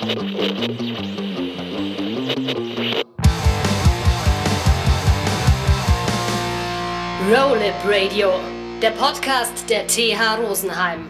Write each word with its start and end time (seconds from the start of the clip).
Roll 0.00 0.06
It 7.62 7.74
Radio, 7.84 8.30
der 8.80 8.92
Podcast 8.92 9.68
der 9.68 9.88
TH 9.88 10.38
Rosenheim. 10.38 11.08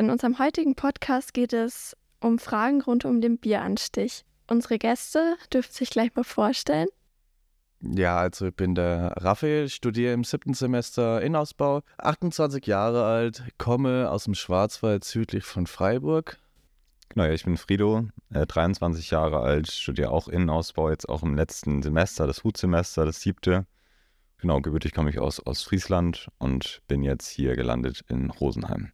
In 0.00 0.10
unserem 0.10 0.40
heutigen 0.40 0.74
Podcast 0.74 1.32
geht 1.34 1.52
es 1.52 1.96
um 2.20 2.40
Fragen 2.40 2.82
rund 2.82 3.04
um 3.04 3.20
den 3.20 3.38
Bieranstich. 3.38 4.24
Unsere 4.48 4.78
Gäste 4.78 5.36
dürfen 5.52 5.72
sich 5.72 5.90
gleich 5.90 6.12
mal 6.16 6.24
vorstellen. 6.24 6.88
Ja, 7.82 8.18
also 8.18 8.46
ich 8.46 8.54
bin 8.54 8.76
der 8.76 9.12
Raphael, 9.16 9.68
studiere 9.68 10.12
im 10.12 10.22
siebten 10.22 10.54
Semester 10.54 11.20
Innenausbau, 11.20 11.82
28 11.98 12.64
Jahre 12.66 13.04
alt, 13.04 13.42
komme 13.58 14.08
aus 14.08 14.24
dem 14.24 14.34
Schwarzwald 14.34 15.04
südlich 15.04 15.44
von 15.44 15.66
Freiburg. 15.66 16.38
Genau, 17.08 17.24
ja, 17.24 17.32
ich 17.32 17.44
bin 17.44 17.56
Frido, 17.56 18.06
äh, 18.32 18.46
23 18.46 19.10
Jahre 19.10 19.40
alt, 19.40 19.70
studiere 19.70 20.10
auch 20.10 20.28
Innenausbau, 20.28 20.90
jetzt 20.90 21.08
auch 21.08 21.24
im 21.24 21.34
letzten 21.34 21.82
Semester, 21.82 22.26
das 22.26 22.44
Hutsemester, 22.44 23.04
das 23.04 23.20
siebte. 23.20 23.66
Genau, 24.38 24.60
gebürtig 24.60 24.94
komme 24.94 25.10
ich 25.10 25.18
aus 25.18 25.44
Ostfriesland 25.44 26.28
und 26.38 26.82
bin 26.86 27.02
jetzt 27.02 27.28
hier 27.28 27.56
gelandet 27.56 28.02
in 28.08 28.30
Rosenheim. 28.30 28.92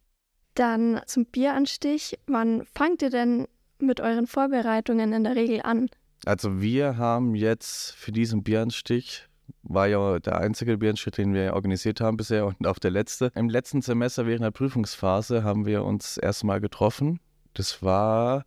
Dann 0.55 1.01
zum 1.05 1.25
Bieranstich. 1.25 2.19
Wann 2.27 2.65
fangt 2.65 3.01
ihr 3.01 3.09
denn 3.09 3.47
mit 3.79 4.01
euren 4.01 4.27
Vorbereitungen 4.27 5.13
in 5.13 5.23
der 5.23 5.35
Regel 5.35 5.61
an? 5.61 5.89
Also 6.25 6.61
wir 6.61 6.97
haben 6.97 7.35
jetzt 7.35 7.93
für 7.95 8.11
diesen 8.11 8.43
Bieranstich, 8.43 9.27
war 9.63 9.87
ja 9.87 10.19
der 10.19 10.39
einzige 10.39 10.77
Bieranstich, 10.77 11.13
den 11.13 11.33
wir 11.33 11.53
organisiert 11.53 12.01
haben 12.01 12.17
bisher 12.17 12.45
und 12.45 12.67
auch 12.67 12.79
der 12.79 12.91
letzte. 12.91 13.31
Im 13.35 13.49
letzten 13.49 13.81
Semester 13.81 14.25
während 14.25 14.43
der 14.43 14.51
Prüfungsphase 14.51 15.43
haben 15.43 15.65
wir 15.65 15.83
uns 15.83 16.17
erstmal 16.17 16.59
getroffen. 16.59 17.19
Das 17.53 17.81
war, 17.81 18.45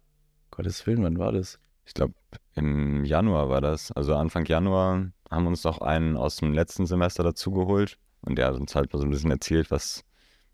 Gottes 0.50 0.86
Willen, 0.86 1.02
wann 1.02 1.18
war 1.18 1.32
das? 1.32 1.58
Ich 1.84 1.94
glaube, 1.94 2.14
im 2.54 3.04
Januar 3.04 3.48
war 3.48 3.60
das. 3.60 3.90
Also 3.92 4.14
Anfang 4.14 4.44
Januar 4.44 5.10
haben 5.30 5.44
wir 5.44 5.48
uns 5.48 5.64
noch 5.64 5.80
einen 5.80 6.16
aus 6.16 6.36
dem 6.36 6.52
letzten 6.52 6.86
Semester 6.86 7.22
dazugeholt 7.22 7.98
und 8.20 8.36
der 8.36 8.46
hat 8.46 8.54
uns 8.54 8.74
halt 8.74 8.92
so 8.92 9.00
ein 9.00 9.10
bisschen 9.10 9.30
erzählt, 9.30 9.70
was, 9.70 10.04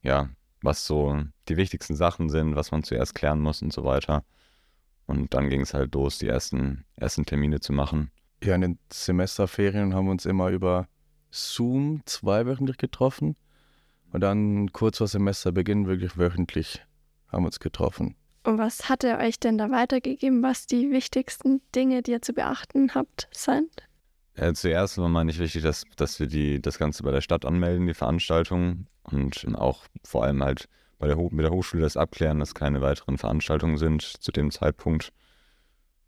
ja, 0.02 0.30
was 0.62 0.86
so 0.86 1.20
die 1.48 1.56
wichtigsten 1.56 1.96
Sachen 1.96 2.30
sind, 2.30 2.56
was 2.56 2.70
man 2.70 2.82
zuerst 2.82 3.14
klären 3.14 3.40
muss 3.40 3.62
und 3.62 3.72
so 3.72 3.84
weiter. 3.84 4.24
Und 5.08 5.32
dann 5.32 5.48
ging 5.48 5.62
es 5.62 5.72
halt 5.72 5.94
los, 5.94 6.18
die 6.18 6.28
ersten, 6.28 6.84
ersten 6.94 7.24
Termine 7.24 7.60
zu 7.60 7.72
machen. 7.72 8.10
Ja, 8.44 8.54
in 8.54 8.60
den 8.60 8.78
Semesterferien 8.92 9.94
haben 9.94 10.04
wir 10.04 10.12
uns 10.12 10.26
immer 10.26 10.50
über 10.50 10.86
Zoom 11.30 12.02
zweiwöchentlich 12.04 12.76
getroffen. 12.76 13.34
Und 14.12 14.20
dann 14.20 14.70
kurz 14.72 14.98
vor 14.98 15.08
Semesterbeginn 15.08 15.86
wirklich 15.86 16.18
wöchentlich 16.18 16.84
haben 17.28 17.42
wir 17.42 17.46
uns 17.46 17.58
getroffen. 17.58 18.16
Und 18.44 18.58
was 18.58 18.90
hat 18.90 19.02
er 19.02 19.18
euch 19.18 19.40
denn 19.40 19.58
da 19.58 19.70
weitergegeben, 19.70 20.42
was 20.42 20.66
die 20.66 20.90
wichtigsten 20.90 21.62
Dinge, 21.74 22.02
die 22.02 22.12
ihr 22.12 22.22
zu 22.22 22.34
beachten 22.34 22.94
habt, 22.94 23.28
sind? 23.32 23.88
Äh, 24.34 24.52
zuerst 24.52 24.98
war 24.98 25.08
mal 25.08 25.24
nicht 25.24 25.38
wichtig, 25.38 25.62
dass, 25.62 25.84
dass 25.96 26.20
wir 26.20 26.26
die, 26.26 26.60
das 26.60 26.78
Ganze 26.78 27.02
bei 27.02 27.10
der 27.10 27.22
Stadt 27.22 27.46
anmelden, 27.46 27.86
die 27.86 27.94
Veranstaltung. 27.94 28.86
Und 29.04 29.46
auch 29.56 29.84
vor 30.04 30.24
allem 30.24 30.42
halt 30.42 30.68
bei 30.98 31.06
der, 31.06 31.16
mit 31.16 31.40
der 31.40 31.50
Hochschule 31.50 31.82
das 31.82 31.96
abklären, 31.96 32.40
dass 32.40 32.54
keine 32.54 32.80
weiteren 32.80 33.18
Veranstaltungen 33.18 33.76
sind 33.76 34.02
zu 34.02 34.32
dem 34.32 34.50
Zeitpunkt. 34.50 35.12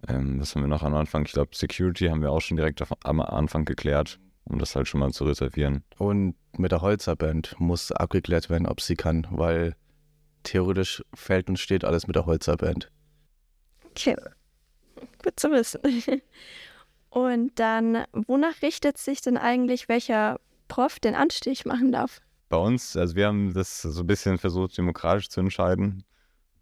Ähm, 0.09 0.41
was 0.41 0.55
haben 0.55 0.63
wir 0.63 0.69
noch 0.69 0.83
am 0.83 0.95
Anfang? 0.95 1.25
Ich 1.27 1.33
glaube, 1.33 1.55
Security 1.55 2.07
haben 2.07 2.23
wir 2.23 2.33
auch 2.33 2.41
schon 2.41 2.57
direkt 2.57 2.83
am 3.05 3.21
Anfang 3.21 3.65
geklärt, 3.65 4.19
um 4.45 4.59
das 4.59 4.75
halt 4.75 4.89
schon 4.89 5.01
mal 5.01 5.13
zu 5.13 5.25
reservieren. 5.25 5.85
Und 5.99 6.35
mit 6.57 6.73
der 6.73 6.81
Holzerband 6.81 7.57
muss 7.59 7.93
abgeklärt 7.93 8.51
werden, 8.51 8.67
ob 8.67 8.81
sie 8.81 8.97
kann, 8.97 9.27
weil 9.31 9.77
theoretisch 10.43 11.03
fällt 11.15 11.49
und 11.49 11.59
steht 11.59 11.85
alles 11.85 12.07
mit 12.07 12.17
der 12.17 12.27
Holzerband. 12.27 12.91
Okay, 13.91 14.17
gut 15.23 15.39
zu 15.39 15.51
wissen. 15.51 15.81
Und 17.11 17.59
dann, 17.59 18.05
wonach 18.13 18.63
richtet 18.63 18.97
sich 18.97 19.21
denn 19.21 19.37
eigentlich, 19.37 19.89
welcher 19.89 20.39
Prof 20.69 21.01
den 21.01 21.17
Anstich 21.17 21.67
machen 21.67 21.91
darf? 21.91 22.21
Bei 22.51 22.57
uns, 22.57 22.97
also 22.97 23.15
wir 23.15 23.29
haben 23.29 23.55
das 23.55 23.81
so 23.81 24.03
ein 24.03 24.07
bisschen 24.09 24.37
versucht, 24.37 24.77
demokratisch 24.77 25.29
zu 25.29 25.39
entscheiden. 25.39 26.03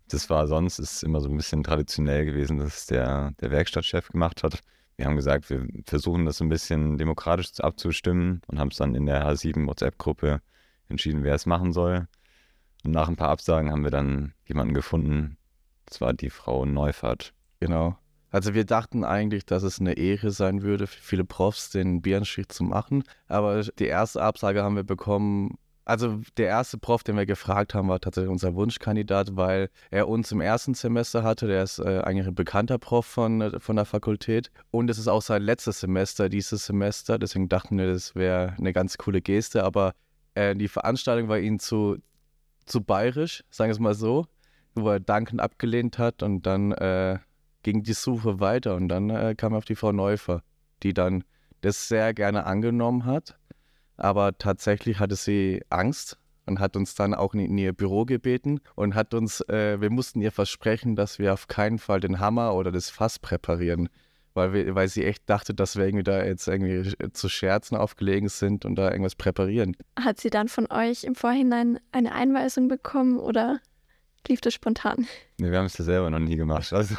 Das 0.09 0.29
war 0.29 0.47
sonst 0.47 0.79
ist 0.79 1.03
immer 1.03 1.23
so 1.23 1.31
ein 1.31 1.37
bisschen 1.37 1.65
traditionell 1.65 2.27
gewesen, 2.27 2.59
dass 2.59 2.85
der, 2.85 3.33
der 3.41 3.51
Werkstattchef 3.51 4.09
gemacht 4.09 4.43
hat. 4.43 4.61
Wir 4.97 5.07
haben 5.07 5.17
gesagt, 5.17 5.49
wir 5.49 5.67
versuchen 5.87 6.27
das 6.27 6.37
so 6.37 6.45
ein 6.45 6.51
bisschen 6.51 6.99
demokratisch 6.99 7.59
abzustimmen 7.61 8.43
und 8.49 8.59
haben 8.59 8.69
es 8.69 8.77
dann 8.77 8.95
in 8.95 9.07
der 9.07 9.27
H7 9.27 9.67
WhatsApp-Gruppe 9.67 10.43
entschieden, 10.91 11.25
wer 11.25 11.35
es 11.35 11.47
machen 11.47 11.73
soll. 11.73 12.07
Und 12.85 12.91
nach 12.91 13.09
ein 13.09 13.17
paar 13.17 13.31
Absagen 13.31 13.73
haben 13.73 13.83
wir 13.83 13.91
dann 13.91 14.35
jemanden 14.47 14.75
gefunden. 14.75 15.39
Das 15.87 16.03
war 16.03 16.13
die 16.13 16.29
Frau 16.29 16.67
Neufahrt. 16.67 17.33
Genau. 17.61 17.97
Also 18.31 18.53
wir 18.53 18.67
dachten 18.67 19.05
eigentlich, 19.05 19.47
dass 19.47 19.63
es 19.63 19.81
eine 19.81 19.95
Ehre 19.95 20.33
sein 20.33 20.61
würde 20.61 20.87
für 20.87 21.01
viele 21.01 21.25
Profs, 21.25 21.71
den 21.71 22.03
Bierenstich 22.03 22.49
zu 22.49 22.63
machen. 22.63 23.05
Aber 23.27 23.63
die 23.63 23.87
erste 23.87 24.21
Absage 24.21 24.63
haben 24.63 24.77
wir 24.77 24.85
bekommen. 24.85 25.57
Also 25.89 26.21
der 26.37 26.49
erste 26.49 26.77
Prof, 26.77 27.03
den 27.03 27.17
wir 27.17 27.25
gefragt 27.25 27.73
haben, 27.73 27.89
war 27.89 27.99
tatsächlich 27.99 28.31
unser 28.31 28.55
Wunschkandidat, 28.55 29.37
weil 29.37 29.71
er 29.91 30.07
uns 30.07 30.31
im 30.33 30.43
ersten 30.43 30.75
Semester 30.75 31.23
hatte. 31.23 31.47
Der 31.47 31.63
ist 31.63 31.79
äh, 31.79 32.03
eigentlich 32.05 32.27
ein 32.27 32.35
bekannter 32.35 32.77
Prof 32.77 33.07
von, 33.07 33.59
von 33.59 33.75
der 33.75 33.87
Fakultät. 33.87 34.51
Und 34.71 34.91
es 34.91 34.99
ist 34.99 35.09
auch 35.09 35.23
sein 35.23 35.41
letztes 35.41 35.81
Semester, 35.81 36.29
dieses 36.29 36.67
Semester. 36.67 37.19
Deswegen 37.19 37.49
dachten 37.49 37.79
wir, 37.79 37.87
das 37.87 38.15
wäre 38.15 38.55
eine 38.59 38.75
ganz 38.75 38.99
coole 38.99 39.23
Geste. 39.23 39.65
Aber 39.65 39.95
äh, 40.35 40.55
die 40.55 40.69
Veranstaltung 40.69 41.31
war 41.31 41.39
ihm 41.39 41.59
zu, 41.59 41.97
zu 42.67 42.83
bayerisch, 42.83 43.43
sagen 43.49 43.71
wir 43.71 43.73
es 43.73 43.79
mal 43.79 43.95
so, 43.95 44.27
wo 44.75 44.91
er 44.91 45.01
dankend 45.01 45.41
abgelehnt 45.41 45.97
hat 45.97 46.23
und 46.23 46.43
dann 46.43 46.73
äh, 46.73 47.19
ging 47.63 47.83
die 47.83 47.95
Suche 47.95 48.41
weiter 48.41 48.75
und 48.75 48.89
dann 48.89 49.09
äh, 49.09 49.35
kam 49.35 49.55
auf 49.55 49.65
die 49.65 49.75
Frau 49.75 49.93
Neufer, 49.93 50.43
die 50.83 50.93
dann 50.93 51.25
das 51.63 51.89
sehr 51.89 52.13
gerne 52.13 52.45
angenommen 52.45 53.07
hat, 53.07 53.38
aber 53.99 54.39
tatsächlich 54.39 54.99
hatte 54.99 55.17
sie 55.17 55.63
Angst 55.71 56.19
und 56.47 56.61
hat 56.61 56.77
uns 56.77 56.95
dann 56.95 57.15
auch 57.15 57.35
in, 57.35 57.59
ihr 57.59 57.73
Büro 57.73 58.05
gebeten 58.05 58.61
und 58.75 58.95
hat 58.95 59.13
uns, 59.13 59.41
äh, 59.49 59.81
wir 59.81 59.91
mussten 59.91 60.21
ihr 60.21 60.33
versprechen, 60.33 60.97
dass 60.97 61.19
wir 61.19 61.35
auf 61.35 61.47
keinen 61.47 61.79
Fall 61.79 62.01
den 62.01 62.21
Hammer 62.21 62.55
oder 62.55 62.73
das 62.73 62.91
Fass 62.91 63.19
präparieren, 63.19 63.89
weil, 64.35 64.53
wir, 64.53 64.75
weil 64.75 64.89
sie 64.89 65.05
echt 65.05 65.29
dachte, 65.29 65.53
dass 65.53 65.77
wir 65.77 65.85
irgendwie 65.85 66.05
da 66.05 66.25
jetzt 66.25 66.49
irgendwie 66.49 66.95
zu 67.13 67.29
Scherzen 67.29 67.77
aufgelegen 67.77 68.29
sind 68.29 68.65
und 68.65 68.77
da 68.77 68.91
irgendwas 68.91 69.17
präparieren. 69.17 69.77
Hat 70.01 70.21
sie 70.21 70.31
dann 70.31 70.49
von 70.49 70.71
euch 70.71 71.05
im 71.05 71.15
Vorhinein 71.15 71.79
eine 71.93 72.13
Einweisung 72.13 72.69
bekommen 72.69 73.19
oder 73.19 73.61
lief 74.27 74.41
das 74.41 74.55
spontan? 74.55 75.07
Nee, 75.39 75.51
wir 75.51 75.59
haben 75.59 75.67
es 75.67 75.77
ja 75.77 75.85
selber 75.85 76.09
noch 76.09 76.19
nie 76.19 76.37
gemacht. 76.37 76.73
Also, 76.73 76.95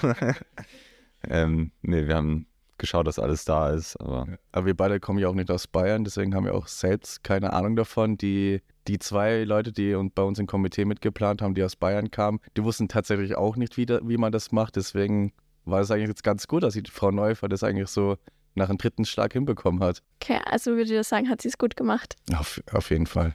ähm, 1.27 1.71
nee, 1.81 2.07
wir 2.07 2.15
haben 2.15 2.48
geschaut, 2.79 3.07
dass 3.07 3.19
alles 3.19 3.45
da 3.45 3.69
ist. 3.69 3.95
Aber, 3.97 4.27
aber 4.51 4.65
wir 4.65 4.75
beide 4.75 4.99
kommen 4.99 5.19
ja 5.19 5.27
auch 5.27 5.33
nicht 5.33 5.51
aus 5.51 5.67
Bayern, 5.67 6.03
deswegen 6.03 6.33
haben 6.33 6.45
wir 6.45 6.55
auch 6.55 6.67
selbst 6.67 7.23
keine 7.23 7.53
Ahnung 7.53 7.75
davon. 7.75 8.17
Die, 8.17 8.61
die 8.87 8.99
zwei 8.99 9.43
Leute, 9.43 9.71
die 9.71 9.95
bei 10.15 10.23
uns 10.23 10.39
im 10.39 10.47
Komitee 10.47 10.85
mitgeplant 10.85 11.41
haben, 11.41 11.53
die 11.53 11.63
aus 11.63 11.75
Bayern 11.75 12.11
kamen, 12.11 12.39
die 12.57 12.63
wussten 12.63 12.87
tatsächlich 12.87 13.35
auch 13.35 13.55
nicht, 13.55 13.77
wie, 13.77 13.85
da, 13.85 13.99
wie 14.03 14.17
man 14.17 14.31
das 14.31 14.51
macht. 14.51 14.75
Deswegen 14.75 15.33
war 15.65 15.81
es 15.81 15.91
eigentlich 15.91 16.09
jetzt 16.09 16.23
ganz 16.23 16.47
gut, 16.47 16.63
dass 16.63 16.73
die 16.73 16.83
Frau 16.89 17.11
Neufer 17.11 17.47
das 17.47 17.63
eigentlich 17.63 17.89
so 17.89 18.17
nach 18.55 18.67
dem 18.67 18.77
dritten 18.77 19.05
Schlag 19.05 19.33
hinbekommen 19.33 19.81
hat. 19.81 20.01
Okay, 20.21 20.39
also 20.45 20.71
würde 20.71 20.99
ich 20.99 21.07
sagen, 21.07 21.29
hat 21.29 21.41
sie 21.41 21.49
es 21.49 21.57
gut 21.57 21.75
gemacht. 21.75 22.15
Auf, 22.35 22.61
auf 22.71 22.89
jeden 22.89 23.05
Fall. 23.05 23.33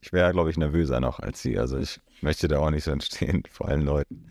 Ich 0.00 0.12
wäre, 0.12 0.32
glaube 0.32 0.50
ich, 0.50 0.56
nervöser 0.56 0.98
noch 0.98 1.20
als 1.20 1.42
sie. 1.42 1.58
Also 1.58 1.76
ich 1.76 2.00
möchte 2.22 2.48
da 2.48 2.58
auch 2.58 2.70
nicht 2.70 2.84
so 2.84 2.90
entstehen 2.90 3.42
vor 3.50 3.68
allen 3.68 3.82
Leuten. 3.82 4.24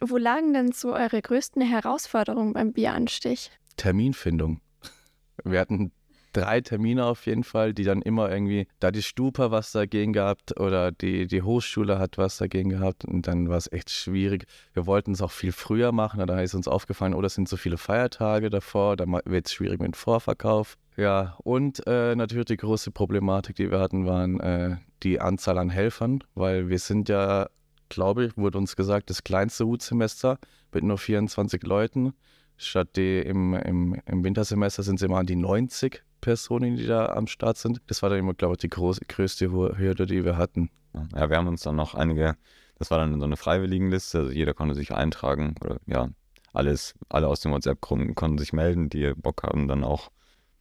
Wo 0.00 0.16
lagen 0.18 0.52
denn 0.52 0.72
so 0.72 0.92
eure 0.92 1.22
größten 1.22 1.62
Herausforderungen 1.62 2.52
beim 2.52 2.72
Bieranstich? 2.72 3.50
Terminfindung. 3.76 4.60
Wir 5.44 5.60
hatten 5.60 5.92
drei 6.36 6.60
Termine 6.60 7.06
auf 7.06 7.24
jeden 7.24 7.44
Fall, 7.44 7.72
die 7.72 7.84
dann 7.84 8.02
immer 8.02 8.30
irgendwie, 8.30 8.68
da 8.78 8.90
die 8.90 9.02
Stupa 9.02 9.50
was 9.50 9.72
dagegen 9.72 10.12
gehabt 10.12 10.60
oder 10.60 10.92
die, 10.92 11.26
die 11.26 11.42
Hochschule 11.42 11.98
hat 11.98 12.18
was 12.18 12.36
dagegen 12.36 12.68
gehabt 12.68 13.06
und 13.06 13.26
dann 13.26 13.48
war 13.48 13.56
es 13.56 13.72
echt 13.72 13.90
schwierig. 13.90 14.44
Wir 14.74 14.86
wollten 14.86 15.12
es 15.12 15.22
auch 15.22 15.30
viel 15.30 15.52
früher 15.52 15.92
machen, 15.92 16.24
da 16.26 16.40
ist 16.40 16.54
uns 16.54 16.68
aufgefallen, 16.68 17.14
oh, 17.14 17.22
das 17.22 17.34
sind 17.34 17.48
so 17.48 17.56
viele 17.56 17.78
Feiertage 17.78 18.50
davor, 18.50 18.96
da 18.96 19.06
wird 19.24 19.46
es 19.46 19.52
schwierig 19.54 19.80
mit 19.80 19.92
dem 19.92 19.94
Vorverkauf. 19.94 20.76
Ja, 20.96 21.36
und 21.42 21.86
äh, 21.86 22.14
natürlich 22.14 22.46
die 22.46 22.56
große 22.56 22.90
Problematik, 22.90 23.56
die 23.56 23.70
wir 23.70 23.80
hatten, 23.80 24.06
waren 24.06 24.40
äh, 24.40 24.76
die 25.02 25.20
Anzahl 25.20 25.56
an 25.58 25.70
Helfern, 25.70 26.22
weil 26.34 26.68
wir 26.68 26.78
sind 26.78 27.08
ja 27.08 27.48
glaube 27.88 28.26
ich, 28.26 28.36
wurde 28.36 28.58
uns 28.58 28.76
gesagt, 28.76 29.10
das 29.10 29.24
kleinste 29.24 29.66
Hutsemester 29.66 30.38
mit 30.72 30.84
nur 30.84 30.98
24 30.98 31.62
Leuten. 31.62 32.12
Statt 32.56 32.96
die 32.96 33.18
im, 33.18 33.54
im, 33.54 34.00
im 34.06 34.24
Wintersemester 34.24 34.82
sind 34.82 34.96
es 34.96 35.02
immer 35.02 35.18
an 35.18 35.26
die 35.26 35.36
90 35.36 36.02
Personen, 36.20 36.76
die 36.76 36.86
da 36.86 37.06
am 37.06 37.26
Start 37.26 37.58
sind. 37.58 37.80
Das 37.86 38.02
war 38.02 38.10
dann 38.10 38.18
immer, 38.18 38.34
glaube 38.34 38.54
ich, 38.54 38.58
die 38.58 38.68
große, 38.68 39.02
größte 39.06 39.50
Hürde, 39.50 40.06
die 40.06 40.24
wir 40.24 40.36
hatten. 40.36 40.70
Ja, 41.14 41.28
wir 41.28 41.36
haben 41.36 41.48
uns 41.48 41.62
dann 41.62 41.76
noch 41.76 41.94
einige, 41.94 42.36
das 42.78 42.90
war 42.90 42.98
dann 42.98 43.18
so 43.18 43.26
eine 43.26 43.36
Freiwilligenliste, 43.36 44.18
also 44.18 44.30
jeder 44.32 44.54
konnte 44.54 44.74
sich 44.74 44.92
eintragen 44.92 45.54
oder 45.60 45.78
ja, 45.86 46.08
alles, 46.54 46.94
alle 47.10 47.28
aus 47.28 47.40
dem 47.40 47.52
WhatsApp-Gruppen 47.52 48.14
konnten 48.14 48.38
sich 48.38 48.52
melden, 48.54 48.88
die 48.88 49.12
Bock 49.14 49.42
haben, 49.42 49.68
dann 49.68 49.84
auch 49.84 50.10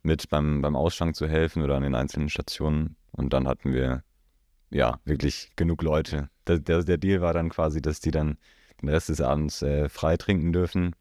mit 0.04 0.30
beim, 0.30 0.62
beim 0.62 0.76
Ausschank 0.76 1.16
zu 1.16 1.28
helfen 1.28 1.64
oder 1.64 1.76
an 1.76 1.84
den 1.84 1.96
einzelnen 1.96 2.30
Stationen. 2.30 2.98
Und 3.12 3.34
dann 3.34 3.48
hatten 3.48 3.74
wir 3.74 4.04
ja, 4.70 5.00
wirklich 5.06 5.52
genug 5.56 5.82
Leute. 5.82 6.30
Der, 6.48 6.60
der, 6.60 6.84
der 6.84 6.98
Deal 6.98 7.22
war 7.22 7.34
dann 7.34 7.50
quasi, 7.50 7.82
dass 7.82 8.00
die 8.00 8.12
dann 8.12 8.38
den 8.82 8.90
Rest 8.90 9.10
des 9.10 9.22
Abends 9.22 9.62
äh, 9.62 9.90
frei 9.90 10.18
trinken 10.18 10.54
dürfen. 10.54 10.96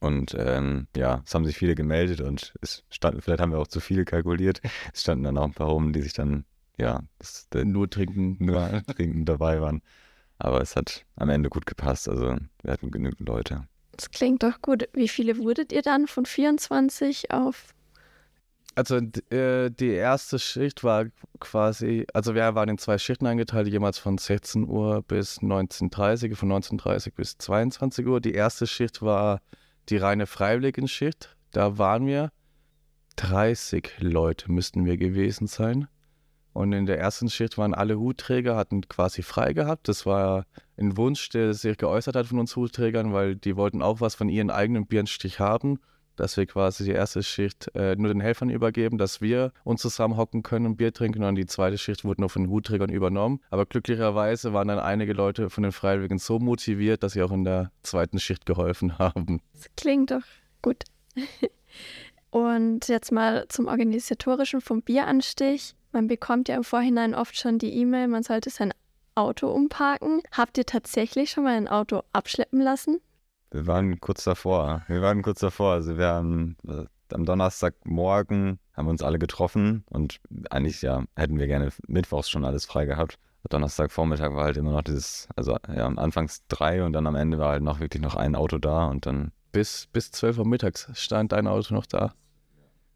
Und 0.00 0.34
ähm, 0.38 0.86
ja, 0.96 1.22
es 1.26 1.34
haben 1.34 1.44
sich 1.44 1.56
viele 1.56 1.74
gemeldet 1.74 2.20
und 2.20 2.54
es 2.60 2.84
stand, 2.88 3.22
vielleicht 3.22 3.40
haben 3.40 3.50
wir 3.50 3.58
auch 3.58 3.66
zu 3.66 3.80
viele 3.80 4.04
kalkuliert. 4.04 4.60
Es 4.94 5.02
standen 5.02 5.24
dann 5.24 5.38
auch 5.38 5.44
ein 5.44 5.54
paar 5.54 5.68
rum, 5.68 5.92
die 5.92 6.02
sich 6.02 6.12
dann, 6.12 6.44
ja, 6.76 7.02
das, 7.18 7.48
der, 7.48 7.64
Nur 7.64 7.90
trinken. 7.90 8.36
nur 8.38 8.82
trinken 8.86 9.24
dabei 9.24 9.60
waren. 9.60 9.82
Aber 10.38 10.60
es 10.60 10.76
hat 10.76 11.04
am 11.16 11.30
Ende 11.30 11.48
gut 11.48 11.66
gepasst. 11.66 12.08
Also 12.08 12.36
wir 12.62 12.72
hatten 12.72 12.92
genügend 12.92 13.28
Leute. 13.28 13.66
Das 13.90 14.10
klingt 14.12 14.44
doch 14.44 14.62
gut. 14.62 14.88
Wie 14.92 15.08
viele 15.08 15.38
wurdet 15.38 15.72
ihr 15.72 15.82
dann 15.82 16.06
von 16.06 16.24
24 16.24 17.32
auf? 17.32 17.74
Also 18.78 18.98
äh, 19.30 19.72
die 19.72 19.90
erste 19.90 20.38
Schicht 20.38 20.84
war 20.84 21.06
quasi, 21.40 22.06
also 22.14 22.36
wir 22.36 22.54
waren 22.54 22.68
in 22.68 22.78
zwei 22.78 22.96
Schichten 22.96 23.26
eingeteilt, 23.26 23.66
jemals 23.66 23.98
von 23.98 24.18
16 24.18 24.68
Uhr 24.68 25.02
bis 25.02 25.40
19.30 25.40 26.30
Uhr, 26.30 26.36
von 26.36 26.52
19.30 26.52 27.08
Uhr 27.08 27.12
bis 27.16 27.38
22 27.38 28.06
Uhr. 28.06 28.20
Die 28.20 28.34
erste 28.34 28.68
Schicht 28.68 29.02
war 29.02 29.40
die 29.88 29.96
reine 29.96 30.28
Freiwilligenschicht. 30.28 31.36
Da 31.50 31.76
waren 31.76 32.06
wir 32.06 32.30
30 33.16 33.94
Leute 33.98 34.52
müssten 34.52 34.84
wir 34.84 34.96
gewesen 34.96 35.48
sein. 35.48 35.88
Und 36.52 36.72
in 36.72 36.86
der 36.86 37.00
ersten 37.00 37.28
Schicht 37.30 37.58
waren 37.58 37.74
alle 37.74 37.98
Hutträger, 37.98 38.54
hatten 38.54 38.82
quasi 38.82 39.22
frei 39.22 39.54
gehabt. 39.54 39.88
Das 39.88 40.06
war 40.06 40.46
ein 40.76 40.96
Wunsch, 40.96 41.30
der 41.30 41.52
sich 41.52 41.78
geäußert 41.78 42.14
hat 42.14 42.28
von 42.28 42.38
uns 42.38 42.54
Hutträgern, 42.54 43.12
weil 43.12 43.34
die 43.34 43.56
wollten 43.56 43.82
auch 43.82 44.00
was 44.00 44.14
von 44.14 44.28
ihren 44.28 44.50
eigenen 44.50 44.86
Birnstich 44.86 45.40
haben 45.40 45.80
dass 46.20 46.36
wir 46.36 46.46
quasi 46.46 46.84
die 46.84 46.92
erste 46.92 47.22
Schicht 47.22 47.70
äh, 47.74 47.96
nur 47.96 48.08
den 48.08 48.20
Helfern 48.20 48.50
übergeben, 48.50 48.98
dass 48.98 49.20
wir 49.20 49.52
uns 49.64 49.82
zusammenhocken 49.82 50.42
können 50.42 50.66
und 50.66 50.76
Bier 50.76 50.92
trinken 50.92 51.22
und 51.24 51.36
die 51.36 51.46
zweite 51.46 51.78
Schicht 51.78 52.04
wurde 52.04 52.20
nur 52.20 52.30
von 52.30 52.44
den 52.44 52.50
Hutträgern 52.50 52.90
übernommen. 52.90 53.40
Aber 53.50 53.66
glücklicherweise 53.66 54.52
waren 54.52 54.68
dann 54.68 54.78
einige 54.78 55.12
Leute 55.12 55.50
von 55.50 55.62
den 55.62 55.72
Freiwilligen 55.72 56.18
so 56.18 56.38
motiviert, 56.38 57.02
dass 57.02 57.12
sie 57.12 57.22
auch 57.22 57.32
in 57.32 57.44
der 57.44 57.70
zweiten 57.82 58.18
Schicht 58.18 58.46
geholfen 58.46 58.98
haben. 58.98 59.40
Das 59.54 59.66
klingt 59.76 60.10
doch 60.10 60.22
gut. 60.62 60.84
Und 62.30 62.88
jetzt 62.88 63.10
mal 63.12 63.46
zum 63.48 63.68
Organisatorischen 63.68 64.60
vom 64.60 64.82
Bieranstich. 64.82 65.74
Man 65.92 66.06
bekommt 66.06 66.48
ja 66.48 66.56
im 66.56 66.64
Vorhinein 66.64 67.14
oft 67.14 67.38
schon 67.38 67.58
die 67.58 67.72
E-Mail, 67.74 68.08
man 68.08 68.22
sollte 68.22 68.50
sein 68.50 68.74
Auto 69.14 69.48
umparken. 69.48 70.22
Habt 70.30 70.58
ihr 70.58 70.66
tatsächlich 70.66 71.30
schon 71.30 71.44
mal 71.44 71.56
ein 71.56 71.68
Auto 71.68 72.02
abschleppen 72.12 72.60
lassen? 72.60 73.00
Wir 73.50 73.66
waren 73.66 74.00
kurz 74.00 74.24
davor. 74.24 74.82
Wir 74.88 75.02
waren 75.02 75.22
kurz 75.22 75.40
davor. 75.40 75.72
Also 75.72 75.96
wir 75.96 76.06
haben 76.08 76.56
äh, 76.66 76.84
am 77.14 77.24
Donnerstagmorgen 77.24 78.58
haben 78.74 78.86
wir 78.86 78.90
uns 78.90 79.02
alle 79.02 79.18
getroffen 79.18 79.84
und 79.88 80.20
eigentlich 80.50 80.82
ja 80.82 81.04
hätten 81.16 81.38
wir 81.38 81.46
gerne 81.46 81.70
mittwochs 81.86 82.28
schon 82.28 82.44
alles 82.44 82.66
frei 82.66 82.84
gehabt. 82.84 83.18
Donnerstagvormittag 83.48 84.34
war 84.34 84.44
halt 84.44 84.56
immer 84.56 84.72
noch 84.72 84.82
dieses, 84.82 85.28
also 85.36 85.56
ja, 85.74 85.86
anfangs 85.86 86.46
drei 86.48 86.84
und 86.84 86.92
dann 86.92 87.06
am 87.06 87.14
Ende 87.14 87.38
war 87.38 87.50
halt 87.50 87.62
noch 87.62 87.80
wirklich 87.80 88.02
noch 88.02 88.14
ein 88.14 88.34
Auto 88.34 88.58
da 88.58 88.86
und 88.86 89.06
dann 89.06 89.32
Bis, 89.52 89.88
bis 89.92 90.10
12 90.10 90.38
Uhr 90.38 90.46
mittags 90.46 90.90
stand 90.94 91.32
ein 91.32 91.46
Auto 91.46 91.74
noch 91.74 91.86
da. 91.86 92.12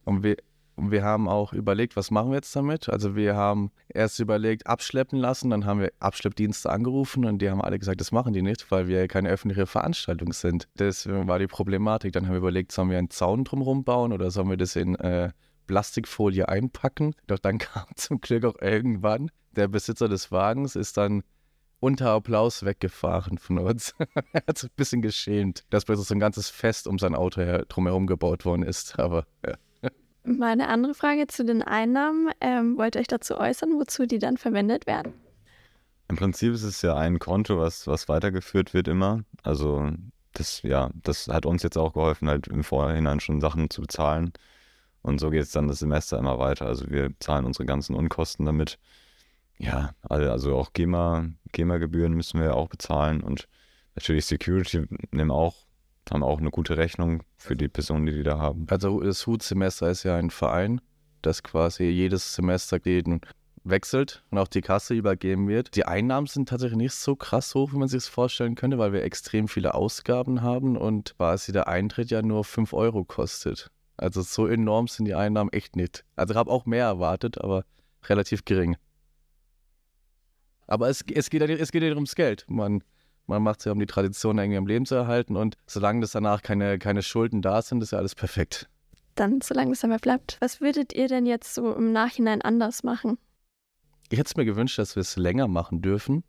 Und 0.04 0.22
wir, 0.22 0.36
und 0.82 0.90
wir 0.90 1.04
haben 1.04 1.28
auch 1.28 1.52
überlegt, 1.52 1.94
was 1.94 2.10
machen 2.10 2.30
wir 2.30 2.38
jetzt 2.38 2.56
damit? 2.56 2.88
Also 2.88 3.14
wir 3.14 3.36
haben 3.36 3.70
erst 3.88 4.18
überlegt, 4.18 4.66
abschleppen 4.66 5.16
lassen, 5.16 5.50
dann 5.50 5.64
haben 5.64 5.78
wir 5.78 5.92
Abschleppdienste 6.00 6.70
angerufen 6.70 7.24
und 7.24 7.40
die 7.40 7.48
haben 7.48 7.62
alle 7.62 7.78
gesagt, 7.78 8.00
das 8.00 8.10
machen 8.10 8.32
die 8.32 8.42
nicht, 8.42 8.68
weil 8.72 8.88
wir 8.88 9.06
keine 9.06 9.28
öffentliche 9.28 9.66
Veranstaltung 9.66 10.32
sind. 10.32 10.66
Deswegen 10.76 11.28
war 11.28 11.38
die 11.38 11.46
Problematik. 11.46 12.12
Dann 12.12 12.26
haben 12.26 12.32
wir 12.32 12.38
überlegt, 12.38 12.72
sollen 12.72 12.90
wir 12.90 12.98
einen 12.98 13.10
Zaun 13.10 13.44
drumherum 13.44 13.84
bauen 13.84 14.12
oder 14.12 14.32
sollen 14.32 14.50
wir 14.50 14.56
das 14.56 14.74
in 14.74 14.96
äh, 14.96 15.30
Plastikfolie 15.68 16.48
einpacken? 16.48 17.14
Doch 17.28 17.38
dann 17.38 17.58
kam 17.58 17.86
zum 17.94 18.20
Glück 18.20 18.44
auch 18.44 18.60
irgendwann 18.60 19.30
der 19.52 19.68
Besitzer 19.68 20.08
des 20.08 20.32
Wagens, 20.32 20.74
ist 20.74 20.96
dann 20.96 21.22
unter 21.78 22.10
Applaus 22.10 22.64
weggefahren 22.64 23.38
von 23.38 23.58
uns. 23.58 23.94
er 24.32 24.42
hat 24.48 24.58
sich 24.58 24.68
ein 24.68 24.74
bisschen 24.74 25.00
geschämt, 25.00 25.62
dass 25.70 25.84
plötzlich 25.84 26.08
so 26.08 26.14
ein 26.16 26.20
ganzes 26.20 26.50
Fest 26.50 26.88
um 26.88 26.98
sein 26.98 27.14
Auto 27.14 27.40
her, 27.40 27.66
drumherum 27.68 28.08
gebaut 28.08 28.44
worden 28.44 28.64
ist. 28.64 28.98
Aber 28.98 29.26
ja. 29.46 29.54
Meine 30.24 30.68
andere 30.68 30.94
Frage 30.94 31.26
zu 31.26 31.44
den 31.44 31.62
Einnahmen. 31.62 32.30
Ähm, 32.40 32.78
wollt 32.78 32.94
ihr 32.94 33.00
euch 33.00 33.08
dazu 33.08 33.36
äußern, 33.36 33.78
wozu 33.78 34.06
die 34.06 34.18
dann 34.18 34.36
verwendet 34.36 34.86
werden? 34.86 35.12
Im 36.08 36.16
Prinzip 36.16 36.52
ist 36.52 36.62
es 36.62 36.82
ja 36.82 36.96
ein 36.96 37.18
Konto, 37.18 37.58
was, 37.58 37.86
was 37.86 38.08
weitergeführt 38.08 38.74
wird 38.74 38.86
immer. 38.86 39.24
Also 39.42 39.90
das, 40.32 40.62
ja, 40.62 40.90
das 40.94 41.28
hat 41.28 41.46
uns 41.46 41.62
jetzt 41.62 41.76
auch 41.78 41.94
geholfen, 41.94 42.28
halt 42.28 42.48
im 42.48 42.64
Vorhinein 42.64 43.20
schon 43.20 43.40
Sachen 43.40 43.70
zu 43.70 43.80
bezahlen. 43.80 44.32
Und 45.02 45.18
so 45.18 45.30
geht 45.30 45.42
es 45.42 45.50
dann 45.50 45.68
das 45.68 45.80
Semester 45.80 46.18
immer 46.18 46.38
weiter. 46.38 46.66
Also 46.66 46.88
wir 46.88 47.12
zahlen 47.18 47.44
unsere 47.44 47.66
ganzen 47.66 47.94
Unkosten 47.94 48.46
damit. 48.46 48.78
Ja, 49.58 49.94
also 50.02 50.56
auch 50.56 50.72
GEMA, 50.72 51.26
GEMA-Gebühren 51.52 52.14
müssen 52.14 52.40
wir 52.40 52.56
auch 52.56 52.68
bezahlen 52.68 53.22
und 53.22 53.48
natürlich 53.94 54.26
Security 54.26 54.86
nehmen 55.10 55.30
auch, 55.30 55.56
haben 56.10 56.22
auch 56.22 56.38
eine 56.38 56.50
gute 56.50 56.76
Rechnung 56.76 57.22
für 57.36 57.56
die 57.56 57.68
Personen, 57.68 58.06
die 58.06 58.12
die 58.12 58.22
da 58.22 58.38
haben. 58.38 58.66
Also 58.70 59.00
das 59.00 59.26
Hutsemester 59.26 59.90
ist 59.90 60.02
ja 60.02 60.16
ein 60.16 60.30
Verein, 60.30 60.80
das 61.22 61.42
quasi 61.42 61.84
jedes 61.84 62.34
Semester 62.34 62.80
jeden 62.84 63.20
wechselt 63.64 64.24
und 64.30 64.38
auch 64.38 64.48
die 64.48 64.60
Kasse 64.60 64.94
übergeben 64.94 65.48
wird. 65.48 65.76
Die 65.76 65.84
Einnahmen 65.84 66.26
sind 66.26 66.48
tatsächlich 66.48 66.78
nicht 66.78 66.94
so 66.94 67.14
krass 67.14 67.54
hoch, 67.54 67.72
wie 67.72 67.78
man 67.78 67.88
sich 67.88 67.98
es 67.98 68.08
vorstellen 68.08 68.54
könnte, 68.54 68.78
weil 68.78 68.92
wir 68.92 69.02
extrem 69.02 69.48
viele 69.48 69.74
Ausgaben 69.74 70.42
haben 70.42 70.76
und 70.76 71.16
quasi 71.16 71.52
der 71.52 71.68
Eintritt 71.68 72.10
ja 72.10 72.22
nur 72.22 72.44
5 72.44 72.72
Euro 72.72 73.04
kostet. 73.04 73.70
Also 73.96 74.22
so 74.22 74.46
enorm 74.46 74.88
sind 74.88 75.04
die 75.04 75.14
Einnahmen 75.14 75.52
echt 75.52 75.76
nicht. 75.76 76.04
Also 76.16 76.34
ich 76.34 76.38
habe 76.38 76.50
auch 76.50 76.66
mehr 76.66 76.86
erwartet, 76.86 77.40
aber 77.40 77.64
relativ 78.04 78.44
gering. 78.44 78.76
Aber 80.66 80.88
es, 80.88 81.04
es, 81.12 81.30
geht, 81.30 81.42
es 81.42 81.70
geht 81.70 81.82
ja 81.82 81.88
nicht 81.88 81.96
ums 81.96 82.14
Geld. 82.14 82.44
Man, 82.48 82.82
man 83.32 83.42
macht 83.42 83.60
es 83.60 83.64
ja, 83.64 83.72
um 83.72 83.78
die 83.78 83.86
Tradition 83.86 84.38
irgendwie 84.38 84.58
am 84.58 84.66
Leben 84.66 84.86
zu 84.86 84.94
erhalten 84.94 85.36
und 85.36 85.56
solange 85.66 86.00
das 86.00 86.12
danach 86.12 86.42
keine, 86.42 86.78
keine 86.78 87.02
Schulden 87.02 87.42
da 87.42 87.62
sind, 87.62 87.82
ist 87.82 87.92
ja 87.92 87.98
alles 87.98 88.14
perfekt. 88.14 88.68
Dann, 89.14 89.40
solange 89.40 89.72
es 89.72 89.80
dabei 89.80 89.98
bleibt. 89.98 90.38
Was 90.40 90.60
würdet 90.60 90.94
ihr 90.94 91.08
denn 91.08 91.26
jetzt 91.26 91.54
so 91.54 91.74
im 91.74 91.92
Nachhinein 91.92 92.42
anders 92.42 92.82
machen? 92.82 93.18
Ich 94.10 94.18
hätte 94.18 94.28
es 94.28 94.36
mir 94.36 94.44
gewünscht, 94.44 94.78
dass 94.78 94.96
wir 94.96 95.00
es 95.00 95.16
länger 95.16 95.48
machen 95.48 95.82
dürfen. 95.82 96.24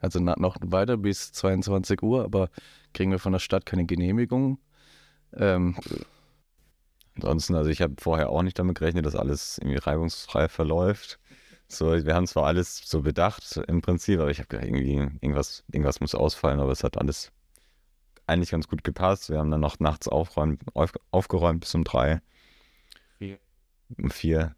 Also 0.00 0.20
noch 0.20 0.56
weiter 0.60 0.96
bis 0.96 1.32
22 1.32 2.02
Uhr, 2.02 2.24
aber 2.24 2.50
kriegen 2.92 3.10
wir 3.10 3.18
von 3.18 3.32
der 3.32 3.40
Stadt 3.40 3.66
keine 3.66 3.84
Genehmigung. 3.84 4.58
Ähm, 5.34 5.76
Ansonsten, 7.18 7.56
also 7.56 7.68
ich 7.68 7.82
habe 7.82 7.94
vorher 7.98 8.30
auch 8.30 8.42
nicht 8.42 8.58
damit 8.58 8.78
gerechnet, 8.78 9.04
dass 9.04 9.16
alles 9.16 9.58
irgendwie 9.58 9.78
reibungsfrei 9.78 10.48
verläuft. 10.48 11.18
So, 11.68 11.92
wir 11.92 12.14
haben 12.14 12.26
zwar 12.26 12.46
alles 12.46 12.80
so 12.84 13.02
bedacht 13.02 13.60
im 13.68 13.82
Prinzip, 13.82 14.20
aber 14.20 14.30
ich 14.30 14.38
habe 14.38 14.48
gedacht, 14.48 14.66
irgendwie, 14.66 14.94
irgendwas, 15.20 15.64
irgendwas 15.70 16.00
muss 16.00 16.14
ausfallen, 16.14 16.60
aber 16.60 16.72
es 16.72 16.82
hat 16.82 16.96
alles 16.96 17.30
eigentlich 18.26 18.50
ganz 18.50 18.68
gut 18.68 18.84
gepasst. 18.84 19.28
Wir 19.30 19.38
haben 19.38 19.50
dann 19.50 19.60
noch 19.60 19.78
nachts 19.78 20.08
aufräumen, 20.08 20.58
auf, 20.74 20.92
aufgeräumt 21.10 21.60
bis 21.60 21.74
um 21.74 21.84
drei. 21.84 22.20
Vier. 23.18 23.38
Um 23.98 24.10
vier. 24.10 24.54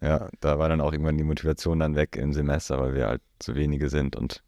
Ja, 0.00 0.28
da 0.40 0.58
war 0.58 0.68
dann 0.68 0.80
auch 0.80 0.92
irgendwann 0.92 1.18
die 1.18 1.24
Motivation 1.24 1.80
dann 1.80 1.96
weg 1.96 2.16
im 2.16 2.32
Semester, 2.32 2.78
weil 2.80 2.94
wir 2.94 3.08
halt 3.08 3.22
zu 3.38 3.54
wenige 3.54 3.88
sind 3.88 4.16
und 4.16 4.42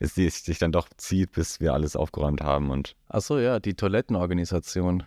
es 0.00 0.14
sich 0.14 0.58
dann 0.58 0.72
doch 0.72 0.88
zieht, 0.96 1.32
bis 1.32 1.60
wir 1.60 1.74
alles 1.74 1.96
aufgeräumt 1.96 2.40
haben 2.40 2.70
und 2.70 2.94
Achso, 3.08 3.38
ja, 3.38 3.58
die 3.58 3.74
Toilettenorganisation. 3.74 5.04